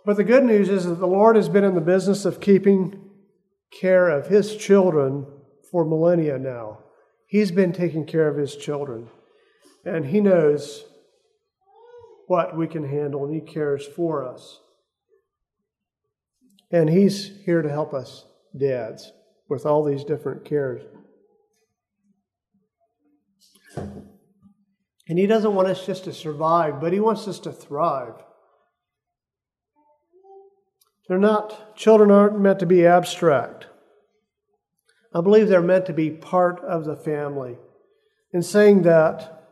But 0.06 0.18
the 0.18 0.24
good 0.24 0.44
news 0.44 0.70
is 0.70 0.86
that 0.86 1.00
the 1.00 1.08
Lord 1.08 1.36
has 1.36 1.50
been 1.50 1.64
in 1.64 1.74
the 1.74 1.82
business 1.82 2.26
of 2.26 2.40
keeping 2.40 3.10
care 3.72 4.08
of 4.08 4.28
His 4.28 4.56
children 4.56 5.26
for 5.72 5.84
millennia 5.84 6.38
now. 6.38 6.80
He's 7.28 7.52
been 7.52 7.74
taking 7.74 8.06
care 8.06 8.28
of 8.28 8.38
His 8.38 8.56
children. 8.56 9.10
And 9.84 10.06
He 10.06 10.22
knows 10.22 10.86
what 12.28 12.56
we 12.56 12.68
can 12.68 12.88
handle, 12.88 13.26
and 13.26 13.34
He 13.34 13.42
cares 13.42 13.86
for 13.86 14.24
us. 14.24 14.60
And 16.72 16.88
He's 16.88 17.32
here 17.44 17.64
to 17.64 17.70
help 17.70 17.94
us, 17.94 18.26
dads, 18.56 19.12
with 19.50 19.66
all 19.66 19.84
these 19.84 20.04
different 20.04 20.46
cares. 20.46 20.84
And 23.76 25.18
He 25.20 25.26
doesn't 25.26 25.56
want 25.56 25.68
us 25.68 25.84
just 25.84 26.04
to 26.04 26.14
survive, 26.14 26.80
but 26.80 26.94
He 26.94 27.00
wants 27.00 27.28
us 27.28 27.40
to 27.40 27.52
thrive. 27.52 28.25
They're 31.08 31.20
not, 31.20 31.76
children 31.76 32.12
aren't 32.12 32.40
meant 32.40 32.60
to 32.60 32.66
be 32.66 32.86
abstract. 32.86 33.68
I 35.14 35.22
believe 35.22 35.48
they're 35.48 35.62
meant 35.62 35.86
to 35.86 35.94
be 35.94 36.10
part 36.10 36.60
of 36.62 36.86
the 36.86 36.96
family. 36.96 37.58
In 38.34 38.42
saying 38.42 38.82
that, 38.82 39.44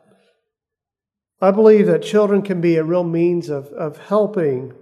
I 1.42 1.52
believe 1.52 1.88
that 1.88 2.02
children 2.02 2.42
can 2.42 2.60
be 2.60 2.76
a 2.76 2.84
real 2.84 3.04
means 3.04 3.50
of, 3.50 3.68
of 3.68 3.98
helping 3.98 4.74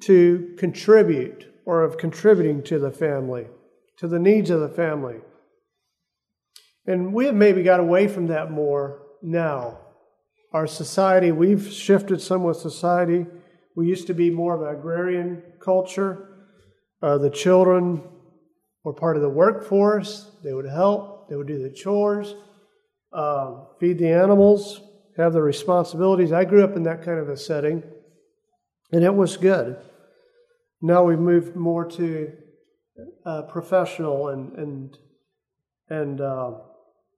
to 0.00 0.54
contribute 0.58 1.46
or 1.64 1.82
of 1.82 1.96
contributing 1.96 2.62
to 2.64 2.78
the 2.78 2.90
family, 2.90 3.46
to 3.98 4.08
the 4.08 4.18
needs 4.18 4.50
of 4.50 4.60
the 4.60 4.68
family. 4.68 5.20
And 6.86 7.12
we 7.12 7.26
have 7.26 7.34
maybe 7.34 7.62
got 7.62 7.80
away 7.80 8.08
from 8.08 8.26
that 8.26 8.50
more 8.50 9.02
now. 9.22 9.78
Our 10.52 10.66
society, 10.66 11.30
we've 11.30 11.72
shifted 11.72 12.20
some 12.20 12.42
with 12.42 12.56
society. 12.56 13.26
We 13.76 13.86
used 13.86 14.06
to 14.08 14.14
be 14.14 14.30
more 14.30 14.54
of 14.54 14.62
an 14.62 14.78
agrarian 14.78 15.42
culture. 15.60 16.28
Uh, 17.00 17.18
the 17.18 17.30
children 17.30 18.02
were 18.84 18.92
part 18.92 19.16
of 19.16 19.22
the 19.22 19.28
workforce. 19.28 20.30
They 20.44 20.52
would 20.52 20.66
help, 20.66 21.28
they 21.28 21.36
would 21.36 21.46
do 21.46 21.62
the 21.62 21.70
chores, 21.70 22.34
uh, 23.12 23.64
feed 23.80 23.98
the 23.98 24.10
animals, 24.10 24.80
have 25.16 25.32
the 25.32 25.42
responsibilities. 25.42 26.32
I 26.32 26.44
grew 26.44 26.64
up 26.64 26.76
in 26.76 26.82
that 26.84 27.02
kind 27.02 27.18
of 27.18 27.28
a 27.28 27.36
setting, 27.36 27.82
and 28.92 29.04
it 29.04 29.14
was 29.14 29.36
good. 29.36 29.76
Now 30.80 31.04
we've 31.04 31.18
moved 31.18 31.54
more 31.54 31.84
to 31.84 32.32
uh, 33.24 33.42
professional 33.42 34.28
and 34.28 34.52
and 34.58 34.98
and 35.88 36.20
uh, 36.20 36.52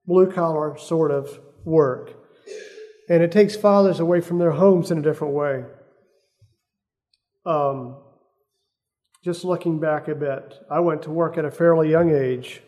blue 0.07 0.31
collar 0.31 0.77
sort 0.77 1.11
of 1.11 1.41
work, 1.65 2.13
and 3.09 3.23
it 3.23 3.33
takes 3.33 3.57
fathers 3.57 4.01
away 4.01 4.21
from 4.21 4.39
their 4.39 4.53
homes 4.53 4.91
in 4.91 4.99
a 4.99 5.03
different 5.03 5.35
way. 5.35 5.65
Um, 7.47 7.97
just 9.25 9.45
looking 9.45 9.81
back 9.81 10.09
a 10.09 10.15
bit, 10.15 10.55
I 10.71 10.81
went 10.81 11.03
to 11.03 11.11
work 11.11 11.39
at 11.39 11.45
a 11.45 11.51
fairly 11.51 11.91
young 11.91 12.15
age. 12.15 12.63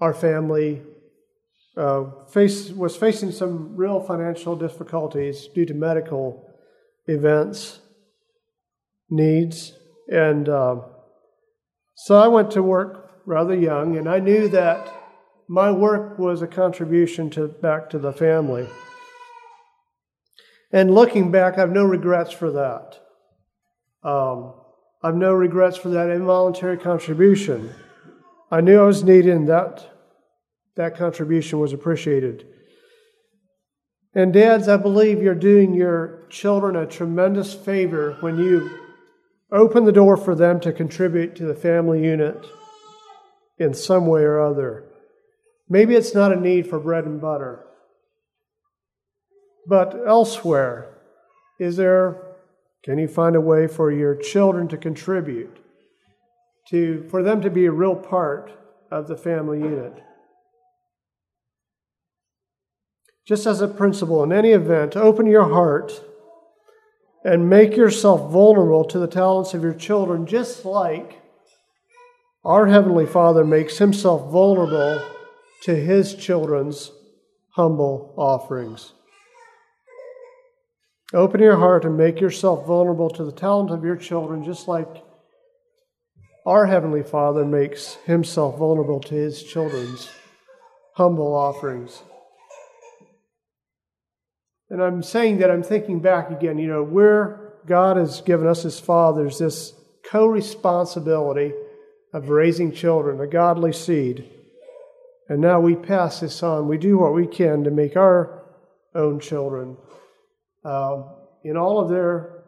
Our 0.00 0.14
family 0.14 0.82
uh, 1.76 2.04
face, 2.32 2.70
was 2.70 2.96
facing 2.96 3.32
some 3.32 3.76
real 3.76 4.00
financial 4.00 4.56
difficulties 4.56 5.48
due 5.54 5.66
to 5.66 5.74
medical 5.74 6.46
events, 7.06 7.80
needs. 9.08 9.72
And 10.08 10.48
uh, 10.48 10.76
so 11.94 12.18
I 12.18 12.28
went 12.28 12.50
to 12.52 12.62
work 12.62 13.20
rather 13.24 13.54
young, 13.54 13.96
and 13.96 14.08
I 14.08 14.18
knew 14.18 14.48
that 14.48 14.92
my 15.48 15.70
work 15.70 16.18
was 16.18 16.42
a 16.42 16.46
contribution 16.46 17.30
to, 17.30 17.48
back 17.48 17.90
to 17.90 17.98
the 17.98 18.12
family. 18.12 18.68
And 20.72 20.94
looking 20.94 21.30
back, 21.30 21.54
I 21.54 21.60
have 21.60 21.70
no 21.70 21.84
regrets 21.84 22.32
for 22.32 22.50
that. 22.52 23.00
Um, 24.02 24.54
I 25.02 25.08
have 25.08 25.16
no 25.16 25.32
regrets 25.32 25.76
for 25.76 25.88
that 25.90 26.10
involuntary 26.10 26.78
contribution. 26.78 27.74
I 28.50 28.60
knew 28.60 28.80
I 28.80 28.86
was 28.86 29.04
needed, 29.04 29.34
and 29.34 29.48
that 29.48 29.86
that 30.76 30.96
contribution 30.96 31.58
was 31.58 31.72
appreciated. 31.72 32.46
And, 34.14 34.32
dads, 34.32 34.68
I 34.68 34.76
believe 34.76 35.22
you're 35.22 35.34
doing 35.34 35.72
your 35.74 36.26
children 36.30 36.76
a 36.76 36.86
tremendous 36.86 37.54
favor 37.54 38.16
when 38.20 38.38
you 38.38 38.70
open 39.52 39.84
the 39.84 39.92
door 39.92 40.16
for 40.16 40.34
them 40.34 40.60
to 40.60 40.72
contribute 40.72 41.36
to 41.36 41.44
the 41.44 41.54
family 41.54 42.04
unit 42.04 42.44
in 43.58 43.74
some 43.74 44.06
way 44.06 44.22
or 44.22 44.40
other. 44.40 44.84
Maybe 45.68 45.94
it's 45.94 46.14
not 46.14 46.32
a 46.32 46.40
need 46.40 46.68
for 46.68 46.80
bread 46.80 47.04
and 47.04 47.20
butter, 47.20 47.64
but 49.66 49.94
elsewhere, 50.06 50.96
is 51.58 51.76
there, 51.76 52.29
can 52.84 52.98
you 52.98 53.08
find 53.08 53.36
a 53.36 53.40
way 53.40 53.66
for 53.66 53.90
your 53.92 54.14
children 54.14 54.68
to 54.68 54.76
contribute, 54.76 55.56
to, 56.70 57.06
for 57.10 57.22
them 57.22 57.40
to 57.42 57.50
be 57.50 57.66
a 57.66 57.72
real 57.72 57.96
part 57.96 58.52
of 58.90 59.08
the 59.08 59.16
family 59.16 59.58
unit? 59.58 60.02
just 63.30 63.46
as 63.46 63.60
a 63.60 63.68
principle 63.68 64.24
in 64.24 64.32
any 64.32 64.50
event, 64.50 64.96
open 64.96 65.24
your 65.24 65.48
heart 65.48 66.04
and 67.24 67.48
make 67.48 67.76
yourself 67.76 68.32
vulnerable 68.32 68.84
to 68.84 68.98
the 68.98 69.06
talents 69.06 69.54
of 69.54 69.62
your 69.62 69.72
children, 69.72 70.26
just 70.26 70.64
like 70.64 71.22
our 72.44 72.66
Heavenly 72.66 73.06
Father 73.06 73.44
makes 73.44 73.78
himself 73.78 74.32
vulnerable 74.32 75.00
to 75.62 75.76
his 75.76 76.16
children's 76.16 76.90
humble 77.50 78.12
offerings. 78.16 78.94
Open 81.12 81.40
your 81.40 81.56
heart 81.56 81.84
and 81.84 81.96
make 81.96 82.20
yourself 82.20 82.66
vulnerable 82.66 83.10
to 83.10 83.24
the 83.24 83.32
talent 83.32 83.70
of 83.70 83.84
your 83.84 83.96
children, 83.96 84.44
just 84.44 84.68
like 84.68 85.02
our 86.46 86.66
Heavenly 86.66 87.02
Father 87.02 87.44
makes 87.44 87.94
himself 88.06 88.58
vulnerable 88.58 89.00
to 89.00 89.14
his 89.14 89.42
children's 89.42 90.08
humble 90.94 91.34
offerings. 91.34 92.02
And 94.70 94.80
I'm 94.80 95.02
saying 95.02 95.38
that 95.38 95.50
I'm 95.50 95.64
thinking 95.64 95.98
back 95.98 96.30
again, 96.30 96.58
you 96.58 96.68
know, 96.68 96.84
where 96.84 97.54
God 97.66 97.96
has 97.96 98.20
given 98.20 98.46
us 98.46 98.64
as 98.64 98.78
fathers 98.78 99.38
this 99.38 99.74
co 100.04 100.26
responsibility 100.26 101.52
of 102.12 102.28
raising 102.28 102.72
children, 102.72 103.20
a 103.20 103.26
godly 103.26 103.72
seed. 103.72 104.28
And 105.28 105.40
now 105.40 105.60
we 105.60 105.74
pass 105.74 106.20
this 106.20 106.42
on. 106.42 106.68
We 106.68 106.78
do 106.78 106.98
what 106.98 107.14
we 107.14 107.26
can 107.26 107.64
to 107.64 107.70
make 107.70 107.96
our 107.96 108.44
own 108.94 109.20
children, 109.20 109.76
uh, 110.64 111.02
in 111.44 111.56
all 111.56 111.80
of 111.80 111.88
their 111.88 112.44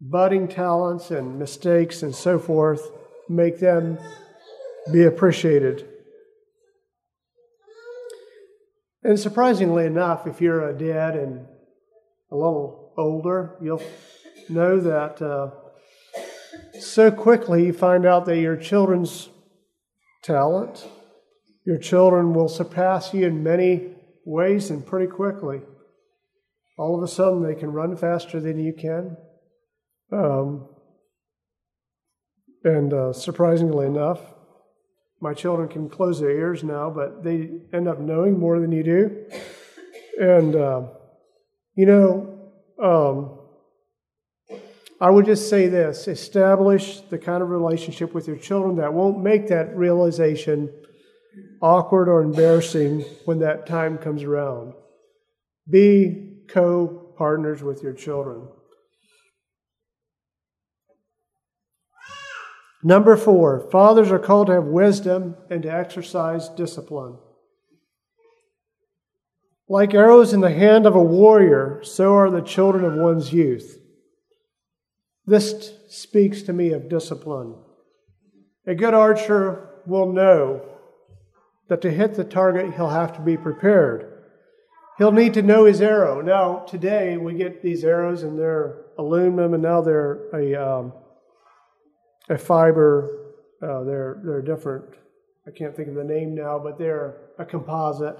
budding 0.00 0.48
talents 0.48 1.10
and 1.10 1.38
mistakes 1.38 2.02
and 2.02 2.14
so 2.14 2.38
forth, 2.38 2.90
make 3.28 3.58
them 3.58 3.98
be 4.92 5.04
appreciated. 5.04 5.88
And 9.02 9.18
surprisingly 9.18 9.86
enough, 9.86 10.26
if 10.26 10.40
you're 10.40 10.68
a 10.68 10.76
dad 10.76 11.14
and 11.16 11.46
a 12.30 12.34
little 12.34 12.92
older, 12.96 13.56
you'll 13.62 13.82
know 14.48 14.80
that 14.80 15.22
uh, 15.22 15.50
so 16.80 17.10
quickly 17.10 17.66
you 17.66 17.72
find 17.72 18.04
out 18.04 18.26
that 18.26 18.38
your 18.38 18.56
children's 18.56 19.28
talent, 20.22 20.86
your 21.64 21.78
children 21.78 22.34
will 22.34 22.48
surpass 22.48 23.14
you 23.14 23.26
in 23.26 23.42
many 23.42 23.94
ways 24.24 24.70
and 24.70 24.84
pretty 24.84 25.06
quickly. 25.06 25.60
All 26.78 26.96
of 26.96 27.02
a 27.02 27.08
sudden, 27.08 27.42
they 27.42 27.54
can 27.54 27.72
run 27.72 27.96
faster 27.96 28.40
than 28.40 28.58
you 28.58 28.72
can. 28.72 29.16
Um, 30.12 30.68
and 32.64 32.92
uh, 32.92 33.12
surprisingly 33.12 33.86
enough, 33.86 34.20
my 35.20 35.32
children 35.32 35.68
can 35.68 35.88
close 35.88 36.20
their 36.20 36.30
ears 36.30 36.62
now, 36.62 36.90
but 36.90 37.24
they 37.24 37.50
end 37.72 37.88
up 37.88 37.98
knowing 37.98 38.38
more 38.38 38.60
than 38.60 38.72
you 38.72 38.82
do. 38.82 39.26
And, 40.20 40.54
uh, 40.54 40.82
you 41.74 41.86
know, 41.86 42.50
um, 42.82 43.38
I 45.00 45.10
would 45.10 45.26
just 45.26 45.50
say 45.50 45.68
this 45.68 46.08
establish 46.08 47.00
the 47.00 47.18
kind 47.18 47.42
of 47.42 47.50
relationship 47.50 48.14
with 48.14 48.26
your 48.26 48.36
children 48.36 48.76
that 48.76 48.94
won't 48.94 49.22
make 49.22 49.48
that 49.48 49.76
realization 49.76 50.72
awkward 51.60 52.08
or 52.08 52.22
embarrassing 52.22 53.02
when 53.26 53.40
that 53.40 53.66
time 53.66 53.98
comes 53.98 54.22
around. 54.22 54.72
Be 55.68 56.25
co 56.48 57.12
partners 57.16 57.62
with 57.62 57.82
your 57.82 57.92
children. 57.92 58.48
Number 62.82 63.16
four, 63.16 63.68
fathers 63.72 64.12
are 64.12 64.18
called 64.18 64.46
to 64.46 64.52
have 64.52 64.64
wisdom 64.64 65.36
and 65.50 65.62
to 65.64 65.72
exercise 65.72 66.48
discipline. 66.50 67.18
Like 69.68 69.94
arrows 69.94 70.32
in 70.32 70.40
the 70.40 70.52
hand 70.52 70.86
of 70.86 70.94
a 70.94 71.02
warrior, 71.02 71.80
so 71.82 72.14
are 72.14 72.30
the 72.30 72.42
children 72.42 72.84
of 72.84 72.94
one's 72.94 73.32
youth. 73.32 73.78
This 75.26 75.72
speaks 75.88 76.42
to 76.42 76.52
me 76.52 76.70
of 76.72 76.88
discipline. 76.88 77.56
A 78.66 78.74
good 78.76 78.94
archer 78.94 79.80
will 79.86 80.12
know 80.12 80.64
that 81.68 81.82
to 81.82 81.90
hit 81.90 82.14
the 82.14 82.24
target, 82.24 82.74
he'll 82.74 82.90
have 82.90 83.16
to 83.16 83.20
be 83.20 83.36
prepared. 83.36 84.15
He'll 84.98 85.12
need 85.12 85.34
to 85.34 85.42
know 85.42 85.66
his 85.66 85.82
arrow. 85.82 86.22
Now, 86.22 86.60
today 86.60 87.18
we 87.18 87.34
get 87.34 87.62
these 87.62 87.84
arrows 87.84 88.22
and 88.22 88.38
they're 88.38 88.86
aluminum 88.98 89.52
and 89.52 89.62
now 89.62 89.82
they're 89.82 90.34
a, 90.34 90.54
um, 90.54 90.92
a 92.30 92.38
fiber. 92.38 93.34
Uh, 93.62 93.82
they're, 93.84 94.20
they're 94.24 94.42
different. 94.42 94.86
I 95.46 95.50
can't 95.50 95.76
think 95.76 95.88
of 95.88 95.94
the 95.94 96.04
name 96.04 96.34
now, 96.34 96.58
but 96.58 96.78
they're 96.78 97.16
a 97.38 97.44
composite. 97.44 98.16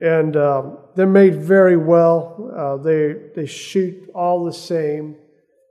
And 0.00 0.36
um, 0.36 0.78
they're 0.96 1.06
made 1.06 1.36
very 1.42 1.76
well. 1.76 2.50
Uh, 2.56 2.82
they, 2.82 3.14
they 3.36 3.46
shoot 3.46 4.10
all 4.14 4.44
the 4.44 4.52
same. 4.52 5.16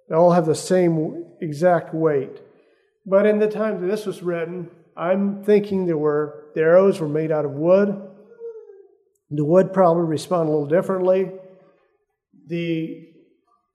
They 0.07 0.15
all 0.15 0.31
have 0.31 0.45
the 0.45 0.55
same 0.55 1.25
exact 1.41 1.95
weight. 1.95 2.41
But 3.07 3.25
in 3.25 3.39
the 3.39 3.49
time 3.49 3.81
that 3.81 3.87
this 3.87 4.05
was 4.05 4.21
written, 4.21 4.69
I'm 4.95 5.43
thinking 5.43 5.87
there 5.87 5.97
were 5.97 6.45
the 6.53 6.61
arrows 6.61 6.99
were 6.99 7.09
made 7.09 7.31
out 7.31 7.45
of 7.45 7.51
wood. 7.51 8.10
The 9.31 9.45
wood 9.45 9.73
probably 9.73 10.03
respond 10.03 10.49
a 10.49 10.51
little 10.51 10.67
differently. 10.67 11.31
The 12.47 13.07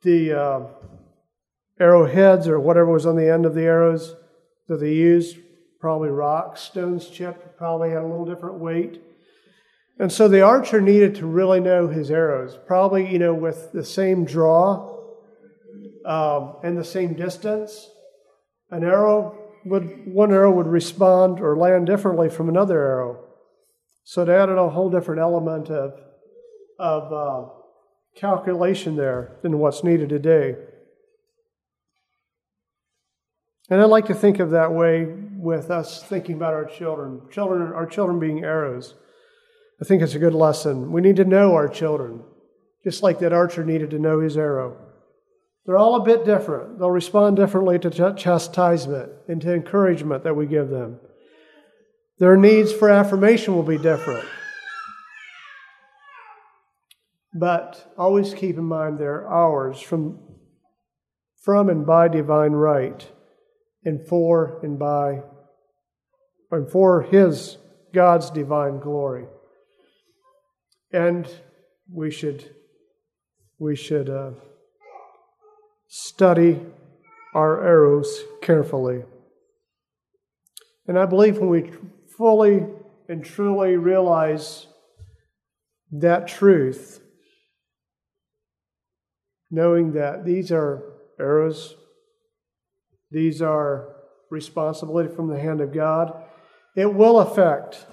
the 0.02 0.32
uh, 0.38 0.60
arrowheads 1.80 2.46
or 2.46 2.60
whatever 2.60 2.92
was 2.92 3.06
on 3.06 3.16
the 3.16 3.32
end 3.32 3.46
of 3.46 3.54
the 3.54 3.62
arrows 3.62 4.14
that 4.68 4.76
they 4.76 4.92
used, 4.92 5.38
probably 5.80 6.10
rocks, 6.10 6.60
stones 6.60 7.08
chipped, 7.08 7.56
probably 7.56 7.90
had 7.90 8.02
a 8.02 8.06
little 8.06 8.26
different 8.26 8.58
weight. 8.58 9.02
And 9.98 10.12
so 10.12 10.28
the 10.28 10.42
archer 10.42 10.80
needed 10.80 11.14
to 11.16 11.26
really 11.26 11.60
know 11.60 11.88
his 11.88 12.10
arrows, 12.10 12.58
probably, 12.66 13.10
you 13.10 13.18
know, 13.18 13.32
with 13.32 13.72
the 13.72 13.84
same 13.84 14.26
draw 14.26 14.94
um, 16.04 16.56
and 16.62 16.76
the 16.76 16.84
same 16.84 17.14
distance. 17.14 17.88
An 18.70 18.84
arrow 18.84 19.38
would, 19.64 20.06
one 20.12 20.32
arrow 20.32 20.50
would 20.50 20.66
respond 20.66 21.40
or 21.40 21.56
land 21.56 21.86
differently 21.86 22.28
from 22.28 22.48
another 22.50 22.78
arrow. 22.78 23.25
So 24.08 24.22
it 24.22 24.28
added 24.28 24.56
a 24.56 24.68
whole 24.68 24.88
different 24.88 25.20
element 25.20 25.68
of, 25.68 25.98
of 26.78 27.12
uh, 27.12 27.48
calculation 28.14 28.94
there 28.94 29.36
than 29.42 29.58
what's 29.58 29.82
needed 29.82 30.10
today. 30.10 30.54
And 33.68 33.80
I 33.80 33.84
like 33.86 34.06
to 34.06 34.14
think 34.14 34.38
of 34.38 34.50
that 34.50 34.72
way 34.72 35.06
with 35.06 35.72
us 35.72 36.04
thinking 36.04 36.36
about 36.36 36.54
our 36.54 36.66
children. 36.66 37.22
Children, 37.32 37.72
our 37.72 37.84
children 37.84 38.20
being 38.20 38.44
arrows. 38.44 38.94
I 39.82 39.84
think 39.84 40.02
it's 40.02 40.14
a 40.14 40.20
good 40.20 40.34
lesson. 40.34 40.92
We 40.92 41.00
need 41.00 41.16
to 41.16 41.24
know 41.24 41.54
our 41.54 41.68
children, 41.68 42.22
just 42.84 43.02
like 43.02 43.18
that 43.18 43.32
archer 43.32 43.64
needed 43.64 43.90
to 43.90 43.98
know 43.98 44.20
his 44.20 44.36
arrow. 44.36 44.76
They're 45.66 45.76
all 45.76 45.96
a 45.96 46.04
bit 46.04 46.24
different. 46.24 46.78
They'll 46.78 46.92
respond 46.92 47.34
differently 47.34 47.80
to 47.80 48.14
chastisement 48.16 49.10
and 49.26 49.42
to 49.42 49.52
encouragement 49.52 50.22
that 50.22 50.36
we 50.36 50.46
give 50.46 50.68
them. 50.68 51.00
Their 52.18 52.36
needs 52.36 52.72
for 52.72 52.88
affirmation 52.88 53.54
will 53.54 53.62
be 53.62 53.76
different. 53.76 54.26
But 57.34 57.92
always 57.98 58.32
keep 58.32 58.56
in 58.56 58.64
mind 58.64 58.98
they're 58.98 59.28
ours 59.28 59.80
from, 59.80 60.18
from 61.44 61.68
and 61.68 61.84
by 61.84 62.08
divine 62.08 62.52
right, 62.52 63.06
and 63.84 64.00
for 64.08 64.58
and 64.62 64.78
by, 64.78 65.20
and 66.50 66.70
for 66.70 67.02
His, 67.02 67.58
God's 67.92 68.30
divine 68.30 68.80
glory. 68.80 69.26
And 70.90 71.28
we 71.92 72.10
should, 72.10 72.54
we 73.58 73.76
should, 73.76 74.08
uh, 74.08 74.30
study 75.88 76.60
our 77.34 77.62
arrows 77.62 78.22
carefully. 78.40 79.02
And 80.86 80.98
I 80.98 81.04
believe 81.04 81.38
when 81.38 81.50
we 81.50 81.70
fully 82.16 82.64
and 83.08 83.24
truly 83.24 83.76
realize 83.76 84.66
that 85.92 86.26
truth, 86.26 87.00
knowing 89.50 89.92
that 89.92 90.24
these 90.24 90.50
are 90.50 90.82
arrows, 91.20 91.76
these 93.10 93.40
are 93.40 93.94
responsibility 94.30 95.14
from 95.14 95.28
the 95.28 95.38
hand 95.38 95.60
of 95.60 95.72
God, 95.72 96.22
it 96.74 96.92
will 96.92 97.20
affect 97.20 97.86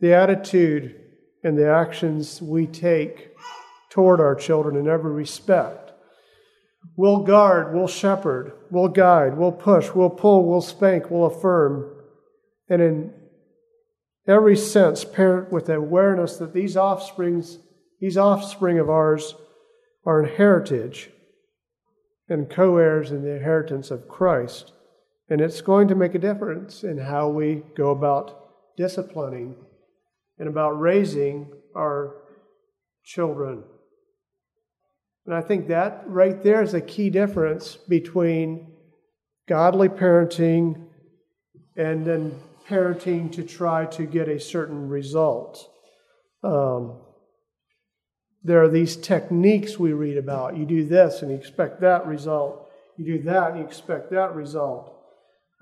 the 0.00 0.14
attitude 0.14 0.98
and 1.44 1.58
the 1.58 1.68
actions 1.68 2.40
we 2.40 2.66
take 2.66 3.34
toward 3.90 4.20
our 4.20 4.34
children 4.34 4.76
in 4.76 4.88
every 4.88 5.12
respect. 5.12 5.92
We'll 6.96 7.20
guard, 7.20 7.74
we'll 7.74 7.88
shepherd, 7.88 8.52
we'll 8.70 8.88
guide, 8.88 9.36
we'll 9.36 9.52
push, 9.52 9.90
we'll 9.94 10.10
pull, 10.10 10.48
we'll 10.48 10.60
spank, 10.60 11.10
we'll 11.10 11.26
affirm. 11.26 11.90
And 12.68 12.82
in 12.82 13.14
every 14.26 14.56
sense, 14.56 15.04
parent 15.04 15.52
with 15.52 15.68
awareness 15.68 16.36
that 16.36 16.52
these 16.52 16.76
offsprings, 16.76 17.58
these 18.00 18.16
offspring 18.16 18.78
of 18.78 18.88
ours 18.88 19.34
are 20.04 20.20
an 20.20 20.28
heritage 20.36 21.10
and 22.28 22.48
co-heirs 22.48 23.10
in 23.10 23.22
the 23.22 23.36
inheritance 23.36 23.90
of 23.90 24.08
Christ. 24.08 24.72
And 25.28 25.40
it's 25.40 25.60
going 25.60 25.88
to 25.88 25.94
make 25.94 26.14
a 26.14 26.18
difference 26.18 26.84
in 26.84 26.98
how 26.98 27.28
we 27.28 27.62
go 27.76 27.90
about 27.90 28.76
disciplining 28.76 29.54
and 30.38 30.48
about 30.48 30.80
raising 30.80 31.52
our 31.76 32.14
children. 33.04 33.64
And 35.26 35.34
I 35.34 35.40
think 35.40 35.68
that 35.68 36.02
right 36.06 36.42
there 36.42 36.62
is 36.62 36.74
a 36.74 36.80
key 36.80 37.10
difference 37.10 37.76
between 37.76 38.72
godly 39.48 39.88
parenting 39.88 40.86
and 41.76 42.04
then 42.04 42.34
parenting 42.68 43.30
to 43.32 43.42
try 43.42 43.86
to 43.86 44.04
get 44.04 44.28
a 44.28 44.40
certain 44.40 44.88
result. 44.88 45.68
Um, 46.42 46.98
there 48.44 48.62
are 48.62 48.68
these 48.68 48.96
techniques 48.96 49.78
we 49.78 49.92
read 49.92 50.16
about. 50.16 50.56
You 50.56 50.66
do 50.66 50.84
this 50.84 51.22
and 51.22 51.30
you 51.30 51.36
expect 51.36 51.80
that 51.80 52.06
result. 52.06 52.68
You 52.96 53.04
do 53.04 53.22
that 53.22 53.50
and 53.50 53.60
you 53.60 53.64
expect 53.64 54.10
that 54.10 54.34
result. 54.34 54.96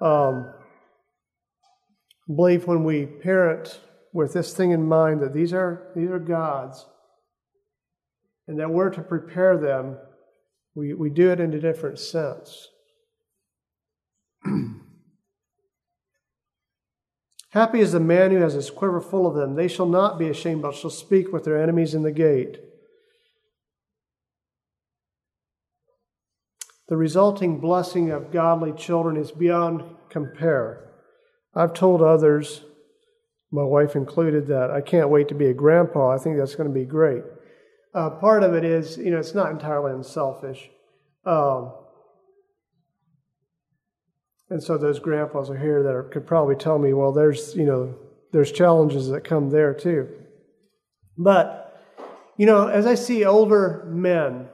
Um, 0.01 0.53
I 2.29 2.35
believe 2.35 2.67
when 2.67 2.85
we 2.85 3.07
parent 3.07 3.81
with 4.13 4.33
this 4.33 4.55
thing 4.55 4.71
in 4.71 4.87
mind 4.87 5.21
that 5.21 5.35
these 5.35 5.53
are 5.53 5.93
these 5.95 6.11
are 6.11 6.19
God's, 6.19 6.87
and 8.49 8.59
that 8.59 8.71
we're 8.71 8.91
to 8.91 9.03
prepare 9.03 9.57
them, 9.59 9.97
we, 10.75 10.95
we 10.95 11.11
do 11.11 11.31
it 11.31 11.41
in 11.41 11.53
a 11.53 11.61
different 11.61 11.99
sense. 11.99 12.69
Happy 17.51 17.81
is 17.81 17.93
the 17.93 18.01
man 18.01 18.31
who 18.31 18.39
has 18.39 18.55
his 18.55 18.71
quiver 18.71 19.01
full 19.01 19.27
of 19.27 19.35
them. 19.35 19.57
They 19.57 19.67
shall 19.67 19.87
not 19.87 20.19
be 20.19 20.29
ashamed, 20.29 20.63
but 20.63 20.75
shall 20.75 20.91
speak 20.91 21.33
with 21.33 21.45
their 21.45 21.61
enemies 21.61 21.95
in 21.95 22.03
the 22.03 22.13
gate. 22.13 22.59
The 26.89 26.97
resulting 26.97 27.61
blessing 27.61 28.11
of 28.11 28.33
godly 28.33 28.73
children 28.73 29.17
is 29.17 29.33
beyond 29.33 29.83
compare. 30.09 30.91
I've 31.55 31.75
told 31.75 32.03
others, 32.03 32.63
my 33.51 33.65
wife 33.65 33.97
included, 33.97 34.47
that 34.49 34.71
I 34.71 34.81
can't 34.81 35.09
wait 35.09 35.29
to 35.29 35.35
be 35.35 35.47
a 35.47 35.55
grandpa. 35.55 36.11
I 36.11 36.19
think 36.19 36.37
that's 36.37 36.55
going 36.55 36.69
to 36.69 36.75
be 36.75 36.85
great. 36.85 37.23
Uh, 37.93 38.11
part 38.11 38.45
of 38.45 38.55
it 38.55 38.65
is, 38.65 38.97
you 38.97 39.11
know, 39.11 39.19
it's 39.19 39.35
not 39.35 39.51
entirely 39.51 39.93
unselfish. 39.93 40.71
Um, 41.25 41.73
and 44.51 44.61
so 44.61 44.77
those 44.77 44.99
grandpas 44.99 45.49
are 45.49 45.57
here 45.57 45.83
that 45.85 45.95
are, 45.95 46.03
could 46.03 46.27
probably 46.27 46.57
tell 46.57 46.79
me, 46.79 46.93
well, 46.93 47.13
there's, 47.13 47.55
you 47.55 47.65
know, 47.65 47.95
there's 48.33 48.51
challenges 48.51 49.09
that 49.09 49.23
come 49.23 49.51
there 49.51 49.73
too. 49.73 50.09
But, 51.17 51.81
you 52.37 52.47
know, 52.47 52.67
as 52.67 52.85
I 52.85 52.97
see 52.97 53.25
older 53.25 53.85
men, 53.89 54.49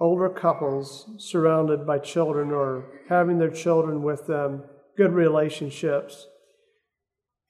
older 0.00 0.28
couples 0.28 1.08
surrounded 1.18 1.86
by 1.86 1.98
children 1.98 2.50
or 2.50 2.84
having 3.08 3.38
their 3.38 3.50
children 3.50 4.02
with 4.02 4.26
them, 4.26 4.64
good 4.96 5.12
relationships, 5.12 6.26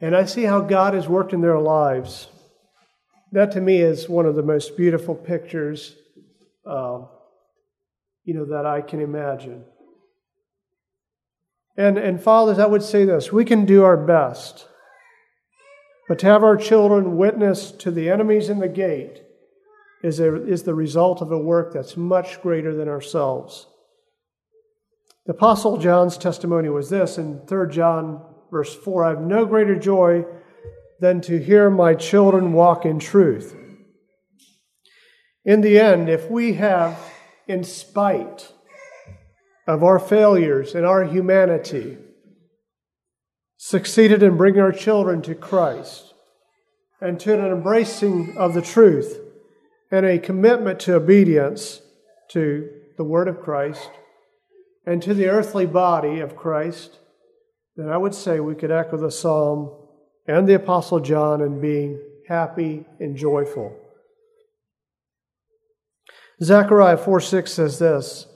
and 0.00 0.14
I 0.14 0.24
see 0.26 0.44
how 0.44 0.60
God 0.60 0.94
has 0.94 1.08
worked 1.08 1.32
in 1.32 1.40
their 1.40 1.58
lives, 1.58 2.28
that 3.32 3.52
to 3.52 3.60
me 3.60 3.80
is 3.80 4.08
one 4.08 4.26
of 4.26 4.34
the 4.34 4.42
most 4.42 4.76
beautiful 4.76 5.14
pictures, 5.14 5.94
uh, 6.66 7.02
you 8.24 8.34
know, 8.34 8.46
that 8.46 8.66
I 8.66 8.80
can 8.82 9.00
imagine. 9.00 9.64
And, 11.76 11.98
and 11.98 12.22
fathers, 12.22 12.58
I 12.58 12.66
would 12.66 12.82
say 12.82 13.04
this 13.04 13.32
we 13.32 13.44
can 13.44 13.64
do 13.64 13.84
our 13.84 13.96
best. 13.96 14.66
But 16.08 16.18
to 16.20 16.26
have 16.26 16.42
our 16.42 16.56
children 16.56 17.16
witness 17.16 17.70
to 17.70 17.90
the 17.90 18.10
enemies 18.10 18.48
in 18.48 18.58
the 18.58 18.68
gate 18.68 19.22
is, 20.02 20.18
a, 20.18 20.44
is 20.44 20.64
the 20.64 20.74
result 20.74 21.22
of 21.22 21.30
a 21.30 21.38
work 21.38 21.72
that's 21.72 21.96
much 21.96 22.42
greater 22.42 22.74
than 22.74 22.88
ourselves. 22.88 23.66
The 25.26 25.32
Apostle 25.32 25.76
John's 25.76 26.18
testimony 26.18 26.68
was 26.68 26.90
this 26.90 27.18
in 27.18 27.46
3 27.46 27.70
John, 27.70 28.24
verse 28.50 28.74
4 28.74 29.04
I 29.04 29.10
have 29.10 29.20
no 29.20 29.46
greater 29.46 29.78
joy 29.78 30.24
than 30.98 31.20
to 31.22 31.38
hear 31.38 31.70
my 31.70 31.94
children 31.94 32.52
walk 32.52 32.84
in 32.84 32.98
truth. 32.98 33.56
In 35.44 35.60
the 35.60 35.78
end, 35.78 36.08
if 36.08 36.30
we 36.30 36.54
have, 36.54 36.98
in 37.46 37.64
spite 37.64 38.52
of 39.66 39.82
our 39.82 39.98
failures 39.98 40.74
and 40.74 40.84
our 40.84 41.04
humanity, 41.04 41.98
succeeded 43.56 44.22
in 44.22 44.36
bringing 44.36 44.60
our 44.60 44.72
children 44.72 45.20
to 45.22 45.34
Christ 45.34 46.14
and 47.00 47.20
to 47.20 47.34
an 47.34 47.52
embracing 47.52 48.36
of 48.36 48.54
the 48.54 48.62
truth 48.62 49.18
and 49.90 50.06
a 50.06 50.18
commitment 50.18 50.80
to 50.80 50.94
obedience 50.94 51.82
to 52.30 52.70
the 52.96 53.04
Word 53.04 53.28
of 53.28 53.40
Christ 53.40 53.90
and 54.86 55.02
to 55.02 55.14
the 55.14 55.28
earthly 55.28 55.66
body 55.66 56.20
of 56.20 56.36
Christ, 56.36 56.98
then 57.76 57.88
I 57.88 57.96
would 57.96 58.14
say 58.14 58.40
we 58.40 58.54
could 58.54 58.70
echo 58.70 58.96
the 58.96 59.10
psalm 59.10 59.70
and 60.26 60.48
the 60.48 60.54
Apostle 60.54 61.00
John 61.00 61.40
in 61.40 61.60
being 61.60 62.00
happy 62.28 62.86
and 62.98 63.16
joyful. 63.16 63.76
Zechariah 66.42 66.96
4 66.96 67.20
6 67.20 67.52
says 67.52 67.78
this 67.78 68.26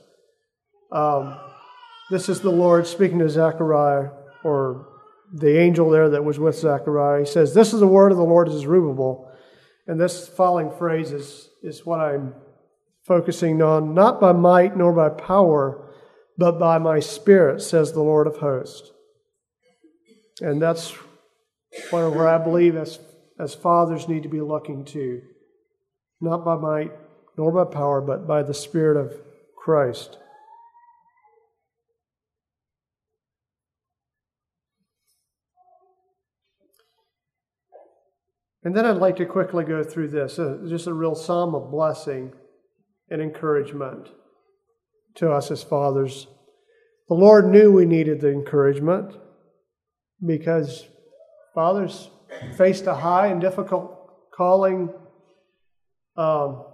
um, 0.91 1.37
this 2.09 2.29
is 2.29 2.41
the 2.41 2.51
Lord 2.51 2.85
speaking 2.87 3.19
to 3.19 3.29
Zechariah, 3.29 4.09
or 4.43 4.87
the 5.33 5.59
angel 5.59 5.89
there 5.89 6.09
that 6.09 6.23
was 6.23 6.39
with 6.39 6.55
Zechariah. 6.55 7.21
He 7.21 7.25
says, 7.25 7.53
This 7.53 7.73
is 7.73 7.79
the 7.79 7.87
word 7.87 8.11
of 8.11 8.17
the 8.17 8.23
Lord 8.23 8.47
to 8.47 8.57
Zerubbabel. 8.57 9.31
And 9.87 9.99
this 9.99 10.27
following 10.27 10.71
phrase 10.71 11.11
is, 11.11 11.49
is 11.61 11.85
what 11.85 11.99
I'm 11.99 12.33
focusing 13.03 13.61
on. 13.61 13.93
Not 13.93 14.19
by 14.19 14.31
might 14.31 14.77
nor 14.77 14.93
by 14.93 15.09
power, 15.09 15.93
but 16.37 16.59
by 16.59 16.77
my 16.77 16.99
spirit, 16.99 17.61
says 17.61 17.91
the 17.91 18.01
Lord 18.01 18.27
of 18.27 18.37
hosts. 18.37 18.91
And 20.41 20.61
that's 20.61 20.91
where, 21.89 22.09
where 22.09 22.27
I 22.27 22.37
believe 22.37 22.75
as, 22.75 22.99
as 23.39 23.53
fathers 23.53 24.07
need 24.07 24.23
to 24.23 24.29
be 24.29 24.41
looking 24.41 24.85
to. 24.85 25.21
Not 26.21 26.43
by 26.43 26.55
might 26.55 26.91
nor 27.37 27.51
by 27.51 27.71
power, 27.71 28.01
but 28.01 28.27
by 28.27 28.43
the 28.43 28.53
Spirit 28.53 28.97
of 28.97 29.13
Christ. 29.57 30.17
And 38.65 38.75
then 38.75 38.83
I'd 38.83 38.97
like 38.97 39.15
to 39.17 39.27
quickly 39.27 39.63
go 39.63 39.83
through 39.83 40.07
this 40.07 40.39
uh, 40.39 40.57
just 40.67 40.87
a 40.87 40.93
real 40.93 41.13
psalm 41.13 41.53
of 41.53 41.69
blessing 41.69 42.33
and 43.11 43.21
encouragement 43.21 44.09
to 45.17 45.31
us 45.31 45.51
as 45.51 45.61
fathers. 45.61 46.25
The 47.07 47.13
Lord 47.13 47.47
knew 47.47 47.71
we 47.71 47.85
needed 47.85 48.19
the 48.19 48.31
encouragement 48.31 49.15
because 50.25 50.87
fathers 51.53 52.09
faced 52.57 52.87
a 52.87 52.95
high 52.95 53.27
and 53.27 53.39
difficult 53.39 54.31
calling. 54.35 54.91
Um, 56.17 56.65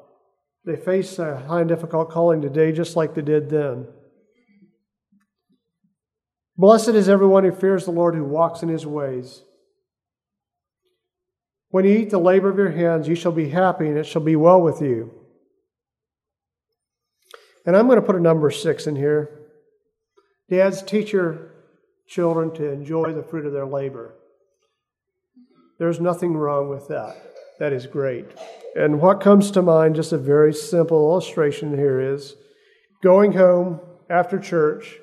they 0.66 0.78
face 0.78 1.20
a 1.20 1.42
high 1.42 1.60
and 1.60 1.70
difficult 1.70 2.10
calling 2.10 2.42
today 2.42 2.72
just 2.72 2.96
like 2.96 3.16
they 3.16 3.22
did 3.22 3.50
then. 3.50 3.86
Blessed 6.56 6.90
is 6.90 7.10
everyone 7.10 7.44
who 7.44 7.52
fears 7.52 7.84
the 7.84 7.92
Lord, 7.92 8.16
who 8.16 8.24
walks 8.24 8.64
in 8.64 8.70
his 8.70 8.86
ways. 8.86 9.44
When 11.72 11.86
you 11.86 11.92
eat 11.92 12.10
the 12.10 12.20
labor 12.20 12.50
of 12.50 12.58
your 12.58 12.72
hands, 12.72 13.08
you 13.08 13.16
shall 13.16 13.32
be 13.32 13.50
happy, 13.50 13.88
and 13.88 13.98
it 13.98 14.06
shall 14.06 14.22
be 14.22 14.36
well 14.36 14.62
with 14.62 14.82
you. 14.82 15.14
And 17.66 17.78
I'm 17.78 17.88
going 17.88 18.00
to 18.00 18.06
put 18.06 18.16
a 18.16 18.22
number 18.22 18.52
six 18.52 18.88
in 18.88 18.96
here. 18.96 19.40
Dads, 20.50 20.84
teach 20.84 21.14
your 21.14 21.52
children 22.08 22.54
to 22.56 22.70
enjoy 22.70 23.14
the 23.14 23.24
fruit 23.24 23.46
of 23.46 23.54
their 23.54 23.66
labor. 23.66 24.16
There's 25.80 26.02
nothing 26.02 26.34
wrong 26.34 26.68
with 26.68 26.90
that. 26.90 27.16
That 27.60 27.72
is 27.72 27.88
great. 27.88 28.26
And 28.76 29.00
what 29.00 29.22
comes 29.22 29.50
to 29.52 29.62
mind, 29.62 29.96
just 29.96 30.12
a 30.12 30.18
very 30.18 30.54
simple 30.54 30.98
illustration 31.12 31.78
here, 31.78 32.02
is 32.02 32.36
going 33.02 33.32
home 33.32 33.80
after 34.10 34.40
church 34.40 34.98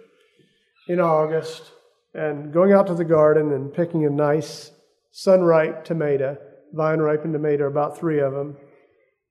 in 0.86 1.00
August 1.00 1.62
and 2.12 2.52
going 2.52 2.72
out 2.72 2.88
to 2.88 2.94
the 2.94 3.04
garden 3.04 3.52
and 3.52 3.72
picking 3.72 4.04
a 4.04 4.10
nice 4.10 4.70
sun-ripe 5.12 5.84
tomato 5.84 6.36
vine 6.72 7.00
ripened 7.00 7.32
tomato, 7.32 7.66
about 7.66 7.98
three 7.98 8.20
of 8.20 8.32
them, 8.32 8.56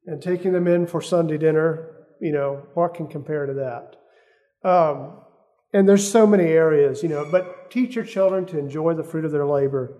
and 0.05 0.21
taking 0.21 0.53
them 0.53 0.67
in 0.67 0.87
for 0.87 1.01
Sunday 1.01 1.37
dinner. 1.37 1.91
You 2.19 2.33
know, 2.33 2.67
what 2.73 2.95
can 2.95 3.07
compare 3.07 3.45
to 3.45 3.53
that? 3.53 3.95
Um, 4.67 5.21
and 5.73 5.87
there's 5.87 6.09
so 6.09 6.25
many 6.25 6.45
areas, 6.45 7.03
you 7.03 7.09
know, 7.09 7.27
but 7.29 7.69
teach 7.69 7.95
your 7.95 8.05
children 8.05 8.45
to 8.47 8.57
enjoy 8.57 8.93
the 8.93 9.03
fruit 9.03 9.25
of 9.25 9.31
their 9.31 9.45
labor. 9.45 9.93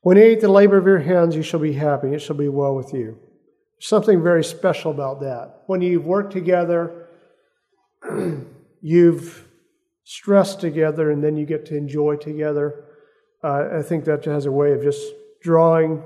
When 0.00 0.16
you 0.16 0.24
eat 0.24 0.40
the 0.40 0.48
labor 0.48 0.78
of 0.78 0.86
your 0.86 1.00
hands, 1.00 1.34
you 1.34 1.42
shall 1.42 1.60
be 1.60 1.72
happy. 1.72 2.14
It 2.14 2.20
shall 2.20 2.36
be 2.36 2.48
well 2.48 2.74
with 2.74 2.94
you. 2.94 3.18
Something 3.80 4.22
very 4.22 4.44
special 4.44 4.90
about 4.90 5.20
that. 5.20 5.62
When 5.66 5.82
you've 5.82 6.06
worked 6.06 6.32
together, 6.32 7.08
you've 8.80 9.46
stressed 10.04 10.60
together, 10.60 11.10
and 11.10 11.22
then 11.22 11.36
you 11.36 11.44
get 11.44 11.66
to 11.66 11.76
enjoy 11.76 12.16
together. 12.16 12.84
Uh, 13.42 13.68
I 13.78 13.82
think 13.82 14.04
that 14.04 14.24
has 14.24 14.46
a 14.46 14.52
way 14.52 14.72
of 14.72 14.82
just 14.82 15.02
drawing 15.42 16.02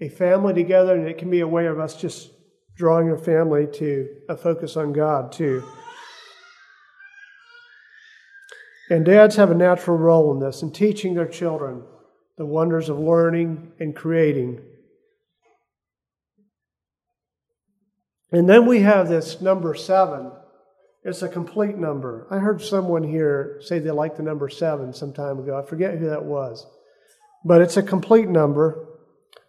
a 0.00 0.08
family 0.08 0.54
together, 0.54 0.94
and 0.94 1.08
it 1.08 1.18
can 1.18 1.30
be 1.30 1.40
a 1.40 1.48
way 1.48 1.66
of 1.66 1.78
us 1.78 2.00
just 2.00 2.30
drawing 2.76 3.10
a 3.10 3.18
family 3.18 3.66
to 3.74 4.08
a 4.28 4.36
focus 4.36 4.76
on 4.76 4.92
God, 4.92 5.32
too. 5.32 5.62
And 8.90 9.04
dads 9.04 9.36
have 9.36 9.50
a 9.50 9.54
natural 9.54 9.96
role 9.96 10.32
in 10.32 10.40
this 10.40 10.62
in 10.62 10.72
teaching 10.72 11.14
their 11.14 11.26
children 11.26 11.82
the 12.36 12.46
wonders 12.46 12.88
of 12.88 12.98
learning 12.98 13.72
and 13.78 13.94
creating. 13.94 14.60
And 18.32 18.48
then 18.48 18.66
we 18.66 18.80
have 18.80 19.08
this 19.08 19.40
number 19.40 19.74
seven. 19.74 20.32
It's 21.04 21.22
a 21.22 21.28
complete 21.28 21.76
number. 21.76 22.28
I 22.30 22.38
heard 22.38 22.62
someone 22.62 23.02
here 23.02 23.58
say 23.60 23.78
they 23.80 23.90
liked 23.90 24.18
the 24.18 24.22
number 24.22 24.48
seven 24.48 24.92
some 24.92 25.12
time 25.12 25.40
ago. 25.40 25.58
I 25.58 25.68
forget 25.68 25.98
who 25.98 26.08
that 26.10 26.24
was. 26.24 26.64
But 27.44 27.60
it's 27.60 27.76
a 27.76 27.82
complete 27.82 28.28
number. 28.28 28.86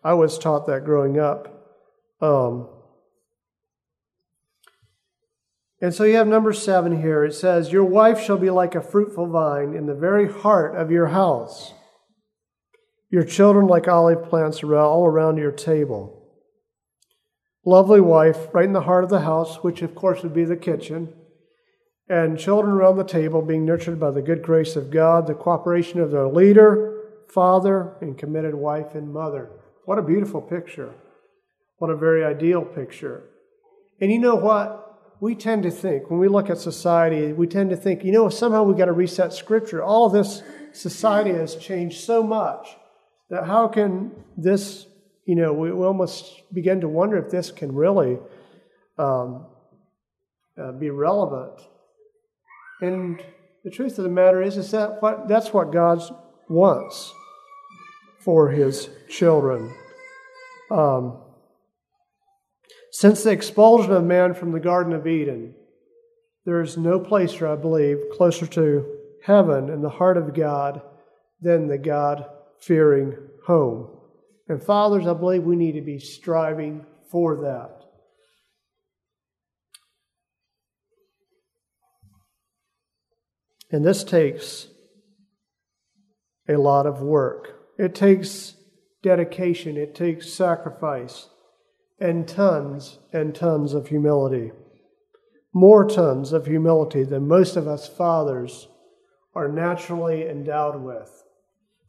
I 0.04 0.16
was 0.16 0.40
taught 0.40 0.66
that 0.68 0.84
growing 0.84 1.20
up. 1.20 1.48
Um, 2.22 2.70
and 5.80 5.94
so 5.94 6.06
you 6.06 6.16
have 6.16 6.28
number 6.28 6.54
seven 6.54 7.02
here. 7.02 7.24
It 7.24 7.36
says, 7.36 7.72
Your 7.72 7.84
wife 7.84 8.20
shall 8.20 8.38
be 8.38 8.50
like 8.50 8.74
a 8.74 8.82
fruitful 8.82 9.28
vine 9.28 9.76
in 9.76 9.86
the 9.86 9.94
very 9.94 10.32
heart 10.32 10.76
of 10.76 10.90
your 10.90 11.08
house, 11.08 11.74
your 13.12 13.24
children 13.24 13.68
like 13.68 13.88
olive 13.88 14.28
plants 14.28 14.64
all 14.64 15.06
around 15.06 15.38
your 15.38 15.52
table. 15.52 16.20
Lovely 17.66 18.02
wife, 18.02 18.48
right 18.54 18.66
in 18.66 18.74
the 18.74 18.82
heart 18.82 19.04
of 19.04 19.10
the 19.10 19.22
house, 19.22 19.58
which 19.58 19.82
of 19.84 19.94
course 19.94 20.24
would 20.24 20.34
be 20.34 20.46
the 20.46 20.58
kitchen. 20.58 21.14
And 22.14 22.38
children 22.38 22.76
around 22.76 22.96
the 22.98 23.04
table 23.04 23.42
being 23.42 23.66
nurtured 23.66 24.00
by 24.00 24.12
the 24.12 24.22
good 24.22 24.44
grace 24.44 24.76
of 24.76 24.92
God, 24.92 25.26
the 25.26 25.34
cooperation 25.34 26.00
of 26.00 26.12
their 26.12 26.28
leader, 26.28 27.02
father, 27.28 27.96
and 28.02 28.16
committed 28.16 28.54
wife 28.54 28.94
and 28.94 29.12
mother. 29.12 29.50
What 29.86 29.98
a 29.98 30.04
beautiful 30.04 30.40
picture. 30.40 30.94
What 31.78 31.90
a 31.90 31.98
very 31.98 32.24
ideal 32.24 32.64
picture. 32.64 33.24
And 34.00 34.12
you 34.12 34.20
know 34.20 34.36
what? 34.36 34.80
We 35.22 35.34
tend 35.34 35.64
to 35.64 35.72
think, 35.72 36.12
when 36.12 36.20
we 36.20 36.28
look 36.28 36.52
at 36.52 36.60
society, 36.60 37.34
we 37.34 37.48
tend 37.48 37.72
to 37.72 37.76
think, 37.76 38.04
you 38.04 38.12
know, 38.12 38.30
somehow 38.30 38.62
we've 38.62 38.78
got 38.78 38.86
to 38.86 38.94
reset 38.94 39.34
Scripture. 39.34 39.82
All 39.82 40.08
this 40.08 40.44
society 40.72 41.32
has 41.32 41.56
changed 41.56 42.02
so 42.02 42.22
much 42.22 42.68
that 43.32 43.48
how 43.48 43.68
can 43.68 44.12
this, 44.38 44.86
you 45.26 45.36
know, 45.36 45.52
we, 45.52 45.72
almost 45.72 46.44
begin 46.54 46.82
to 46.82 46.88
wonder 46.88 47.18
if 47.18 47.32
this 47.32 47.50
can 47.50 47.74
really 47.74 48.20
um, 49.00 49.48
uh, 50.62 50.74
be 50.74 50.92
relevant. 50.92 51.60
And 52.84 53.24
the 53.64 53.70
truth 53.70 53.98
of 53.98 54.04
the 54.04 54.10
matter 54.10 54.42
is, 54.42 54.58
is 54.58 54.72
that 54.72 55.02
what, 55.02 55.30
that's 55.30 55.54
what 55.54 55.72
God 55.72 56.02
wants 56.50 57.14
for 58.20 58.50
His 58.50 58.90
children. 59.10 59.74
Um, 60.70 61.22
since 62.92 63.24
the 63.24 63.32
expulsion 63.32 63.94
of 63.94 64.04
man 64.04 64.34
from 64.34 64.52
the 64.52 64.60
Garden 64.60 64.92
of 64.92 65.08
Eden, 65.08 65.56
there 66.46 66.60
is 66.60 66.78
no 66.78 67.00
place, 67.00 67.42
I 67.42 67.56
believe, 67.56 68.00
closer 68.12 68.46
to 68.48 68.86
heaven 69.24 69.70
and 69.70 69.82
the 69.82 69.90
heart 69.90 70.18
of 70.18 70.34
God 70.34 70.82
than 71.40 71.68
the 71.68 71.78
God 71.78 72.26
fearing 72.60 73.16
home. 73.48 73.88
And 74.50 74.62
fathers, 74.62 75.08
I 75.08 75.14
believe 75.14 75.44
we 75.44 75.56
need 75.56 75.76
to 75.76 75.82
be 75.82 76.00
striving 76.00 76.86
for 77.10 77.44
that. 77.44 77.83
And 83.74 83.84
this 83.84 84.04
takes 84.04 84.68
a 86.48 86.58
lot 86.58 86.86
of 86.86 87.02
work. 87.02 87.56
It 87.80 87.96
takes 87.96 88.54
dedication, 89.02 89.78
it 89.78 89.96
takes 89.96 90.32
sacrifice 90.32 91.30
and 92.00 92.28
tons 92.28 93.00
and 93.12 93.34
tons 93.34 93.74
of 93.74 93.88
humility. 93.88 94.52
More 95.56 95.90
tons 95.90 96.34
of 96.34 96.46
humility 96.46 97.04
than 97.04 97.28
most 97.28 97.56
of 97.56 97.68
us 97.68 97.88
fathers 97.88 98.68
are 99.34 99.50
naturally 99.50 100.30
endowed 100.30 100.80
with. 100.80 101.24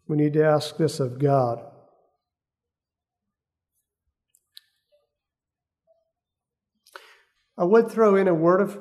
We 0.08 0.16
need 0.16 0.32
to 0.32 0.44
ask 0.44 0.78
this 0.78 1.00
of 1.00 1.18
God. 1.18 1.62
I 7.58 7.64
would 7.64 7.90
throw 7.90 8.16
in 8.16 8.26
a 8.26 8.34
word 8.34 8.62
of 8.62 8.78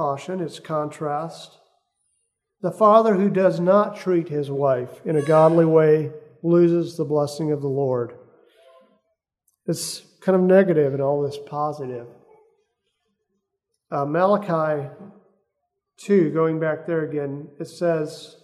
caution, 0.00 0.40
its 0.40 0.58
contrast. 0.58 1.58
The 2.62 2.70
father 2.70 3.16
who 3.16 3.28
does 3.28 3.60
not 3.60 3.98
treat 3.98 4.30
his 4.30 4.50
wife 4.50 5.02
in 5.04 5.14
a 5.14 5.20
godly 5.20 5.66
way 5.66 6.10
loses 6.42 6.96
the 6.96 7.04
blessing 7.04 7.52
of 7.52 7.60
the 7.60 7.68
Lord. 7.68 8.14
It's 9.66 10.00
kind 10.22 10.36
of 10.36 10.40
negative 10.40 10.94
and 10.94 11.02
all 11.02 11.20
this 11.20 11.36
positive. 11.46 12.06
Uh, 13.90 14.06
Malachi 14.06 14.88
2, 15.98 16.30
going 16.30 16.58
back 16.58 16.86
there 16.86 17.04
again, 17.04 17.48
it 17.60 17.68
says, 17.68 18.36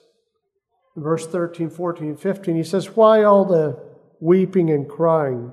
verse 0.95 1.27
13, 1.27 1.71
14, 1.71 2.19
15, 2.19 2.55
he 2.55 2.65
says, 2.65 2.95
Why 2.95 3.23
all 3.23 3.47
the 3.47 3.83
weeping 4.21 4.69
and 4.69 4.87
crying? 4.87 5.53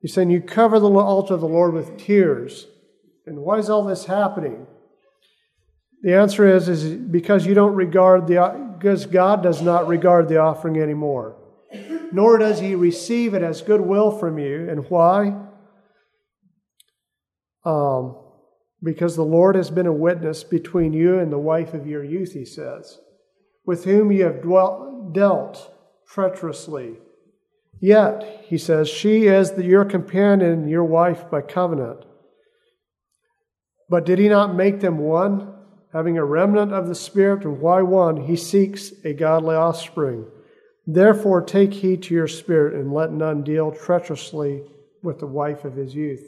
He's 0.00 0.14
saying, 0.14 0.30
You 0.30 0.40
cover 0.40 0.80
the 0.80 0.88
altar 0.88 1.34
of 1.34 1.42
the 1.42 1.48
Lord 1.48 1.74
with 1.74 1.98
tears. 1.98 2.66
And 3.26 3.40
why 3.40 3.58
is 3.58 3.68
all 3.68 3.84
this 3.84 4.06
happening? 4.06 4.66
The 6.02 6.14
answer 6.14 6.46
is, 6.46 6.68
is 6.68 6.84
because 6.94 7.46
you 7.46 7.54
don't 7.54 7.74
regard 7.74 8.26
the 8.26 8.66
because 8.78 9.06
God 9.06 9.42
does 9.42 9.62
not 9.62 9.88
regard 9.88 10.28
the 10.28 10.38
offering 10.38 10.78
anymore 10.80 11.36
nor 12.12 12.38
does 12.38 12.60
he 12.60 12.74
receive 12.74 13.34
it 13.34 13.42
as 13.42 13.62
goodwill 13.62 14.10
from 14.10 14.38
you. 14.38 14.68
And 14.68 14.88
why? 14.88 15.34
Um, 17.64 18.16
because 18.82 19.16
the 19.16 19.24
Lord 19.24 19.56
has 19.56 19.70
been 19.70 19.86
a 19.86 19.92
witness 19.92 20.44
between 20.44 20.92
you 20.92 21.18
and 21.18 21.32
the 21.32 21.38
wife 21.38 21.74
of 21.74 21.86
your 21.86 22.04
youth, 22.04 22.32
he 22.32 22.44
says, 22.44 22.98
with 23.64 23.84
whom 23.84 24.12
you 24.12 24.24
have 24.24 24.42
dwelt, 24.42 25.12
dealt 25.12 25.72
treacherously. 26.08 26.98
Yet, 27.80 28.44
he 28.46 28.56
says, 28.56 28.88
she 28.88 29.26
is 29.26 29.52
the, 29.52 29.64
your 29.64 29.84
companion, 29.84 30.68
your 30.68 30.84
wife 30.84 31.28
by 31.30 31.42
covenant. 31.42 32.04
But 33.88 34.06
did 34.06 34.18
he 34.18 34.28
not 34.28 34.54
make 34.54 34.80
them 34.80 34.98
one, 34.98 35.52
having 35.96 36.18
a 36.18 36.24
remnant 36.24 36.72
of 36.74 36.88
the 36.88 36.94
Spirit? 36.94 37.44
And 37.44 37.58
why 37.58 37.80
one? 37.80 38.26
He 38.26 38.36
seeks 38.36 38.92
a 39.02 39.14
godly 39.14 39.56
offspring. 39.56 40.26
Therefore, 40.86 41.40
take 41.42 41.72
heed 41.72 42.02
to 42.04 42.14
your 42.14 42.28
spirit, 42.28 42.74
and 42.74 42.92
let 42.92 43.10
none 43.10 43.42
deal 43.42 43.72
treacherously 43.72 44.62
with 45.02 45.18
the 45.18 45.26
wife 45.26 45.64
of 45.64 45.74
his 45.74 45.94
youth. 45.94 46.22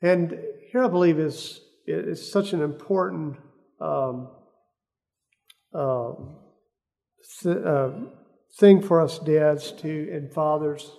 And 0.00 0.38
here, 0.70 0.84
I 0.84 0.88
believe, 0.88 1.18
is, 1.18 1.60
is 1.86 2.30
such 2.30 2.52
an 2.52 2.62
important 2.62 3.36
um, 3.80 4.28
uh, 5.74 6.12
th- 7.42 7.56
uh, 7.56 7.90
thing 8.58 8.80
for 8.80 9.00
us 9.00 9.18
dads 9.18 9.72
to 9.72 10.10
and 10.12 10.32
fathers 10.32 10.90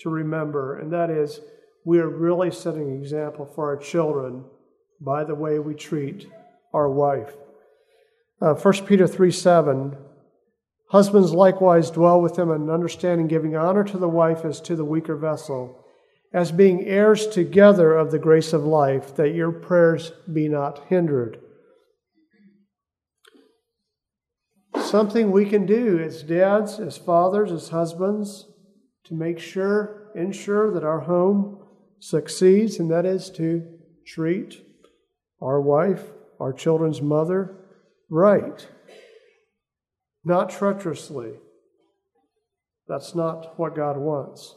to 0.00 0.10
remember, 0.10 0.78
and 0.78 0.92
that 0.92 1.10
is 1.10 1.40
we 1.84 1.98
are 1.98 2.08
really 2.08 2.50
setting 2.50 2.90
an 2.90 3.00
example 3.00 3.46
for 3.54 3.68
our 3.68 3.76
children 3.76 4.44
by 5.04 5.24
the 5.24 5.34
way 5.34 5.58
we 5.58 5.74
treat 5.74 6.28
our 6.72 6.88
wife. 6.88 7.34
Uh, 8.40 8.54
1 8.54 8.86
Peter 8.86 9.06
3 9.06 9.30
7. 9.30 9.96
Husbands 10.90 11.32
likewise 11.32 11.90
dwell 11.90 12.20
with 12.20 12.34
them 12.34 12.50
in 12.50 12.68
understanding, 12.68 13.26
giving 13.26 13.56
honor 13.56 13.84
to 13.84 13.98
the 13.98 14.08
wife 14.08 14.44
as 14.44 14.60
to 14.60 14.76
the 14.76 14.84
weaker 14.84 15.16
vessel, 15.16 15.84
as 16.32 16.52
being 16.52 16.84
heirs 16.84 17.26
together 17.26 17.94
of 17.94 18.10
the 18.10 18.18
grace 18.18 18.52
of 18.52 18.64
life, 18.64 19.16
that 19.16 19.34
your 19.34 19.50
prayers 19.52 20.12
be 20.30 20.48
not 20.48 20.86
hindered. 20.88 21.40
Something 24.76 25.30
we 25.30 25.46
can 25.46 25.64
do 25.64 25.98
as 25.98 26.22
dads, 26.22 26.78
as 26.78 26.98
fathers, 26.98 27.50
as 27.50 27.70
husbands, 27.70 28.46
to 29.04 29.14
make 29.14 29.38
sure, 29.38 30.10
ensure 30.14 30.70
that 30.72 30.84
our 30.84 31.00
home 31.00 31.58
succeeds, 32.00 32.78
and 32.78 32.90
that 32.90 33.06
is 33.06 33.30
to 33.30 33.66
treat 34.04 34.62
our 35.42 35.60
wife, 35.60 36.04
our 36.40 36.52
children's 36.52 37.02
mother, 37.02 37.56
right, 38.08 38.66
not 40.24 40.50
treacherously. 40.50 41.32
That's 42.86 43.14
not 43.14 43.58
what 43.58 43.74
God 43.74 43.96
wants. 43.96 44.54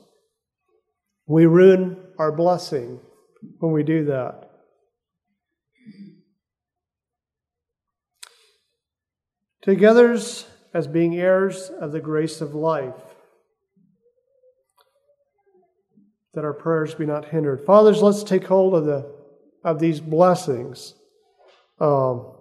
We 1.28 1.46
ruin 1.46 1.98
our 2.20 2.32
blessing 2.32 3.00
when 3.60 3.72
we 3.72 3.84
do 3.84 4.06
that. 4.06 4.52
Together 9.64 10.12
as 10.74 10.88
being 10.88 11.16
heirs 11.16 11.72
of 11.82 11.92
the 11.92 12.00
grace 12.00 12.42
of 12.42 12.54
life, 12.54 12.94
that 16.36 16.44
our 16.44 16.54
prayers 16.54 16.94
be 16.94 17.06
not 17.06 17.30
hindered. 17.30 17.66
Fathers, 17.66 18.04
let's 18.04 18.22
take 18.22 18.46
hold 18.46 18.76
of 18.76 18.86
the 18.86 19.15
of 19.66 19.80
these 19.80 20.00
blessings. 20.00 20.94
Um, 21.82 22.32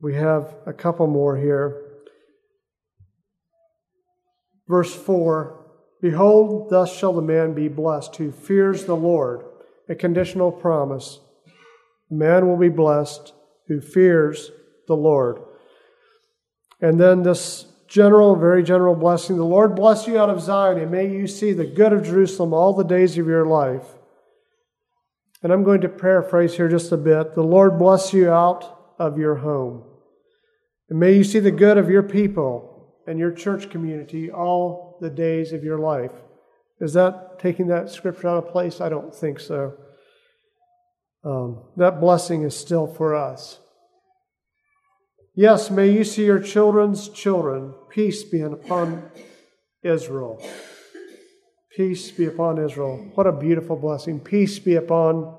we 0.00 0.14
have 0.14 0.54
a 0.66 0.72
couple 0.72 1.08
more 1.08 1.36
here. 1.36 1.82
Verse 4.68 4.94
4 4.94 5.64
Behold, 6.02 6.68
thus 6.70 6.94
shall 6.94 7.14
the 7.14 7.22
man 7.22 7.54
be 7.54 7.68
blessed 7.68 8.14
who 8.16 8.30
fears 8.30 8.84
the 8.84 8.94
Lord. 8.94 9.44
A 9.88 9.94
conditional 9.94 10.52
promise. 10.52 11.20
Man 12.10 12.46
will 12.46 12.58
be 12.58 12.68
blessed 12.68 13.32
who 13.68 13.80
fears 13.80 14.50
the 14.86 14.96
Lord. 14.96 15.40
And 16.80 17.00
then 17.00 17.22
this 17.22 17.66
general, 17.88 18.36
very 18.36 18.62
general 18.62 18.94
blessing 18.94 19.36
the 19.36 19.44
Lord 19.44 19.74
bless 19.74 20.06
you 20.06 20.18
out 20.18 20.28
of 20.28 20.40
Zion, 20.40 20.78
and 20.78 20.90
may 20.90 21.10
you 21.10 21.26
see 21.26 21.52
the 21.52 21.64
good 21.64 21.92
of 21.92 22.04
Jerusalem 22.04 22.52
all 22.52 22.74
the 22.74 22.84
days 22.84 23.16
of 23.16 23.26
your 23.26 23.46
life. 23.46 23.86
And 25.46 25.52
I'm 25.52 25.62
going 25.62 25.82
to 25.82 25.88
paraphrase 25.88 26.56
here 26.56 26.68
just 26.68 26.90
a 26.90 26.96
bit. 26.96 27.36
The 27.36 27.42
Lord 27.44 27.78
bless 27.78 28.12
you 28.12 28.32
out 28.32 28.64
of 28.98 29.16
your 29.16 29.36
home. 29.36 29.84
And 30.90 30.98
may 30.98 31.12
you 31.12 31.22
see 31.22 31.38
the 31.38 31.52
good 31.52 31.78
of 31.78 31.88
your 31.88 32.02
people 32.02 32.96
and 33.06 33.16
your 33.16 33.30
church 33.30 33.70
community 33.70 34.28
all 34.28 34.98
the 35.00 35.08
days 35.08 35.52
of 35.52 35.62
your 35.62 35.78
life. 35.78 36.10
Is 36.80 36.94
that 36.94 37.38
taking 37.38 37.68
that 37.68 37.90
scripture 37.90 38.26
out 38.26 38.44
of 38.44 38.50
place? 38.50 38.80
I 38.80 38.88
don't 38.88 39.14
think 39.14 39.38
so. 39.38 39.74
Um, 41.24 41.62
that 41.76 42.00
blessing 42.00 42.42
is 42.42 42.56
still 42.56 42.88
for 42.88 43.14
us. 43.14 43.60
Yes, 45.36 45.70
may 45.70 45.92
you 45.92 46.02
see 46.02 46.24
your 46.24 46.40
children's 46.40 47.08
children. 47.08 47.72
Peace 47.88 48.24
be 48.24 48.40
upon 48.40 49.12
Israel. 49.84 50.44
Peace 51.76 52.10
be 52.10 52.24
upon 52.24 52.58
Israel. 52.58 53.10
What 53.16 53.26
a 53.26 53.32
beautiful 53.32 53.76
blessing. 53.76 54.18
Peace 54.18 54.58
be 54.58 54.76
upon 54.76 55.35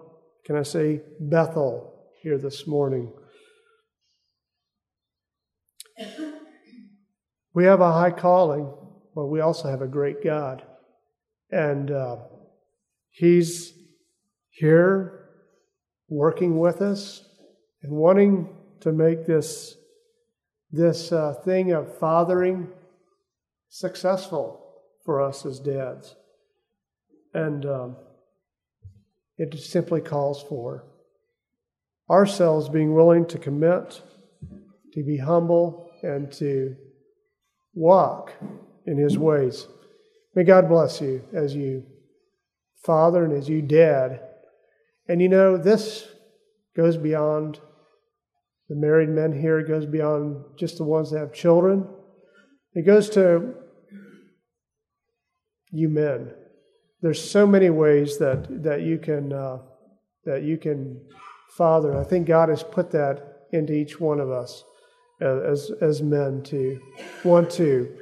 Can 0.47 0.55
I 0.55 0.63
say 0.63 1.01
Bethel 1.19 1.93
here 2.21 2.37
this 2.37 2.65
morning? 2.65 3.11
We 7.53 7.65
have 7.65 7.81
a 7.81 7.91
high 7.91 8.11
calling, 8.11 8.73
but 9.13 9.25
we 9.25 9.41
also 9.41 9.69
have 9.69 9.81
a 9.81 9.87
great 9.87 10.23
God. 10.23 10.63
And 11.51 11.91
uh, 11.91 12.19
He's 13.09 13.73
here 14.51 15.31
working 16.07 16.57
with 16.57 16.81
us 16.81 17.27
and 17.83 17.91
wanting 17.91 18.47
to 18.79 18.93
make 18.93 19.25
this, 19.25 19.75
this 20.71 21.11
uh, 21.11 21.33
thing 21.43 21.73
of 21.73 21.99
fathering 21.99 22.69
successful 23.67 24.77
for 25.03 25.21
us 25.21 25.45
as 25.45 25.59
dads. 25.59 26.15
And 27.33 27.65
um, 27.65 27.97
it 29.37 29.57
simply 29.59 30.01
calls 30.01 30.41
for 30.43 30.85
ourselves 32.09 32.69
being 32.69 32.93
willing 32.93 33.25
to 33.27 33.37
commit, 33.37 34.01
to 34.93 35.03
be 35.03 35.17
humble, 35.17 35.91
and 36.01 36.31
to 36.31 36.75
walk 37.73 38.33
in 38.85 38.97
His 38.97 39.17
ways. 39.17 39.67
May 40.35 40.43
God 40.43 40.69
bless 40.69 41.01
you 41.01 41.23
as 41.33 41.55
you 41.55 41.83
father 42.83 43.25
and 43.25 43.33
as 43.33 43.49
you 43.49 43.61
dad. 43.61 44.21
And 45.07 45.21
you 45.21 45.29
know, 45.29 45.57
this 45.57 46.07
goes 46.75 46.97
beyond 46.97 47.59
the 48.69 48.75
married 48.75 49.09
men 49.09 49.31
here, 49.31 49.59
it 49.59 49.67
goes 49.67 49.85
beyond 49.85 50.43
just 50.57 50.77
the 50.77 50.83
ones 50.83 51.11
that 51.11 51.19
have 51.19 51.33
children. 51.33 51.87
It 52.73 52.85
goes 52.85 53.09
to 53.11 53.55
you 55.71 55.89
men. 55.89 56.33
There's 57.01 57.29
so 57.29 57.45
many 57.45 57.69
ways 57.69 58.17
that, 58.17 58.63
that 58.63 58.81
you 58.81 58.97
can 58.97 59.31
uh, 59.31 59.59
that 60.25 60.43
you 60.43 60.57
can 60.57 60.99
father. 61.51 61.97
I 61.97 62.03
think 62.03 62.27
God 62.27 62.49
has 62.49 62.61
put 62.61 62.91
that 62.91 63.47
into 63.51 63.73
each 63.73 63.99
one 63.99 64.19
of 64.19 64.29
us 64.29 64.63
as 65.21 65.71
as 65.81 66.01
men 66.01 66.43
to 66.43 66.79
want 67.23 67.49
to 67.51 67.95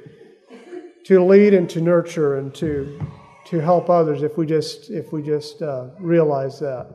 to 1.04 1.24
lead 1.24 1.54
and 1.54 1.70
to 1.70 1.80
nurture 1.80 2.36
and 2.36 2.54
to 2.56 3.00
to 3.46 3.60
help 3.60 3.88
others 3.88 4.22
if 4.22 4.36
we 4.36 4.44
just 4.44 4.90
if 4.90 5.12
we 5.12 5.22
just 5.22 5.62
uh, 5.62 5.88
realize 6.00 6.58
that. 6.60 6.86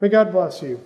May 0.00 0.08
God 0.08 0.32
bless 0.32 0.62
you. 0.62 0.80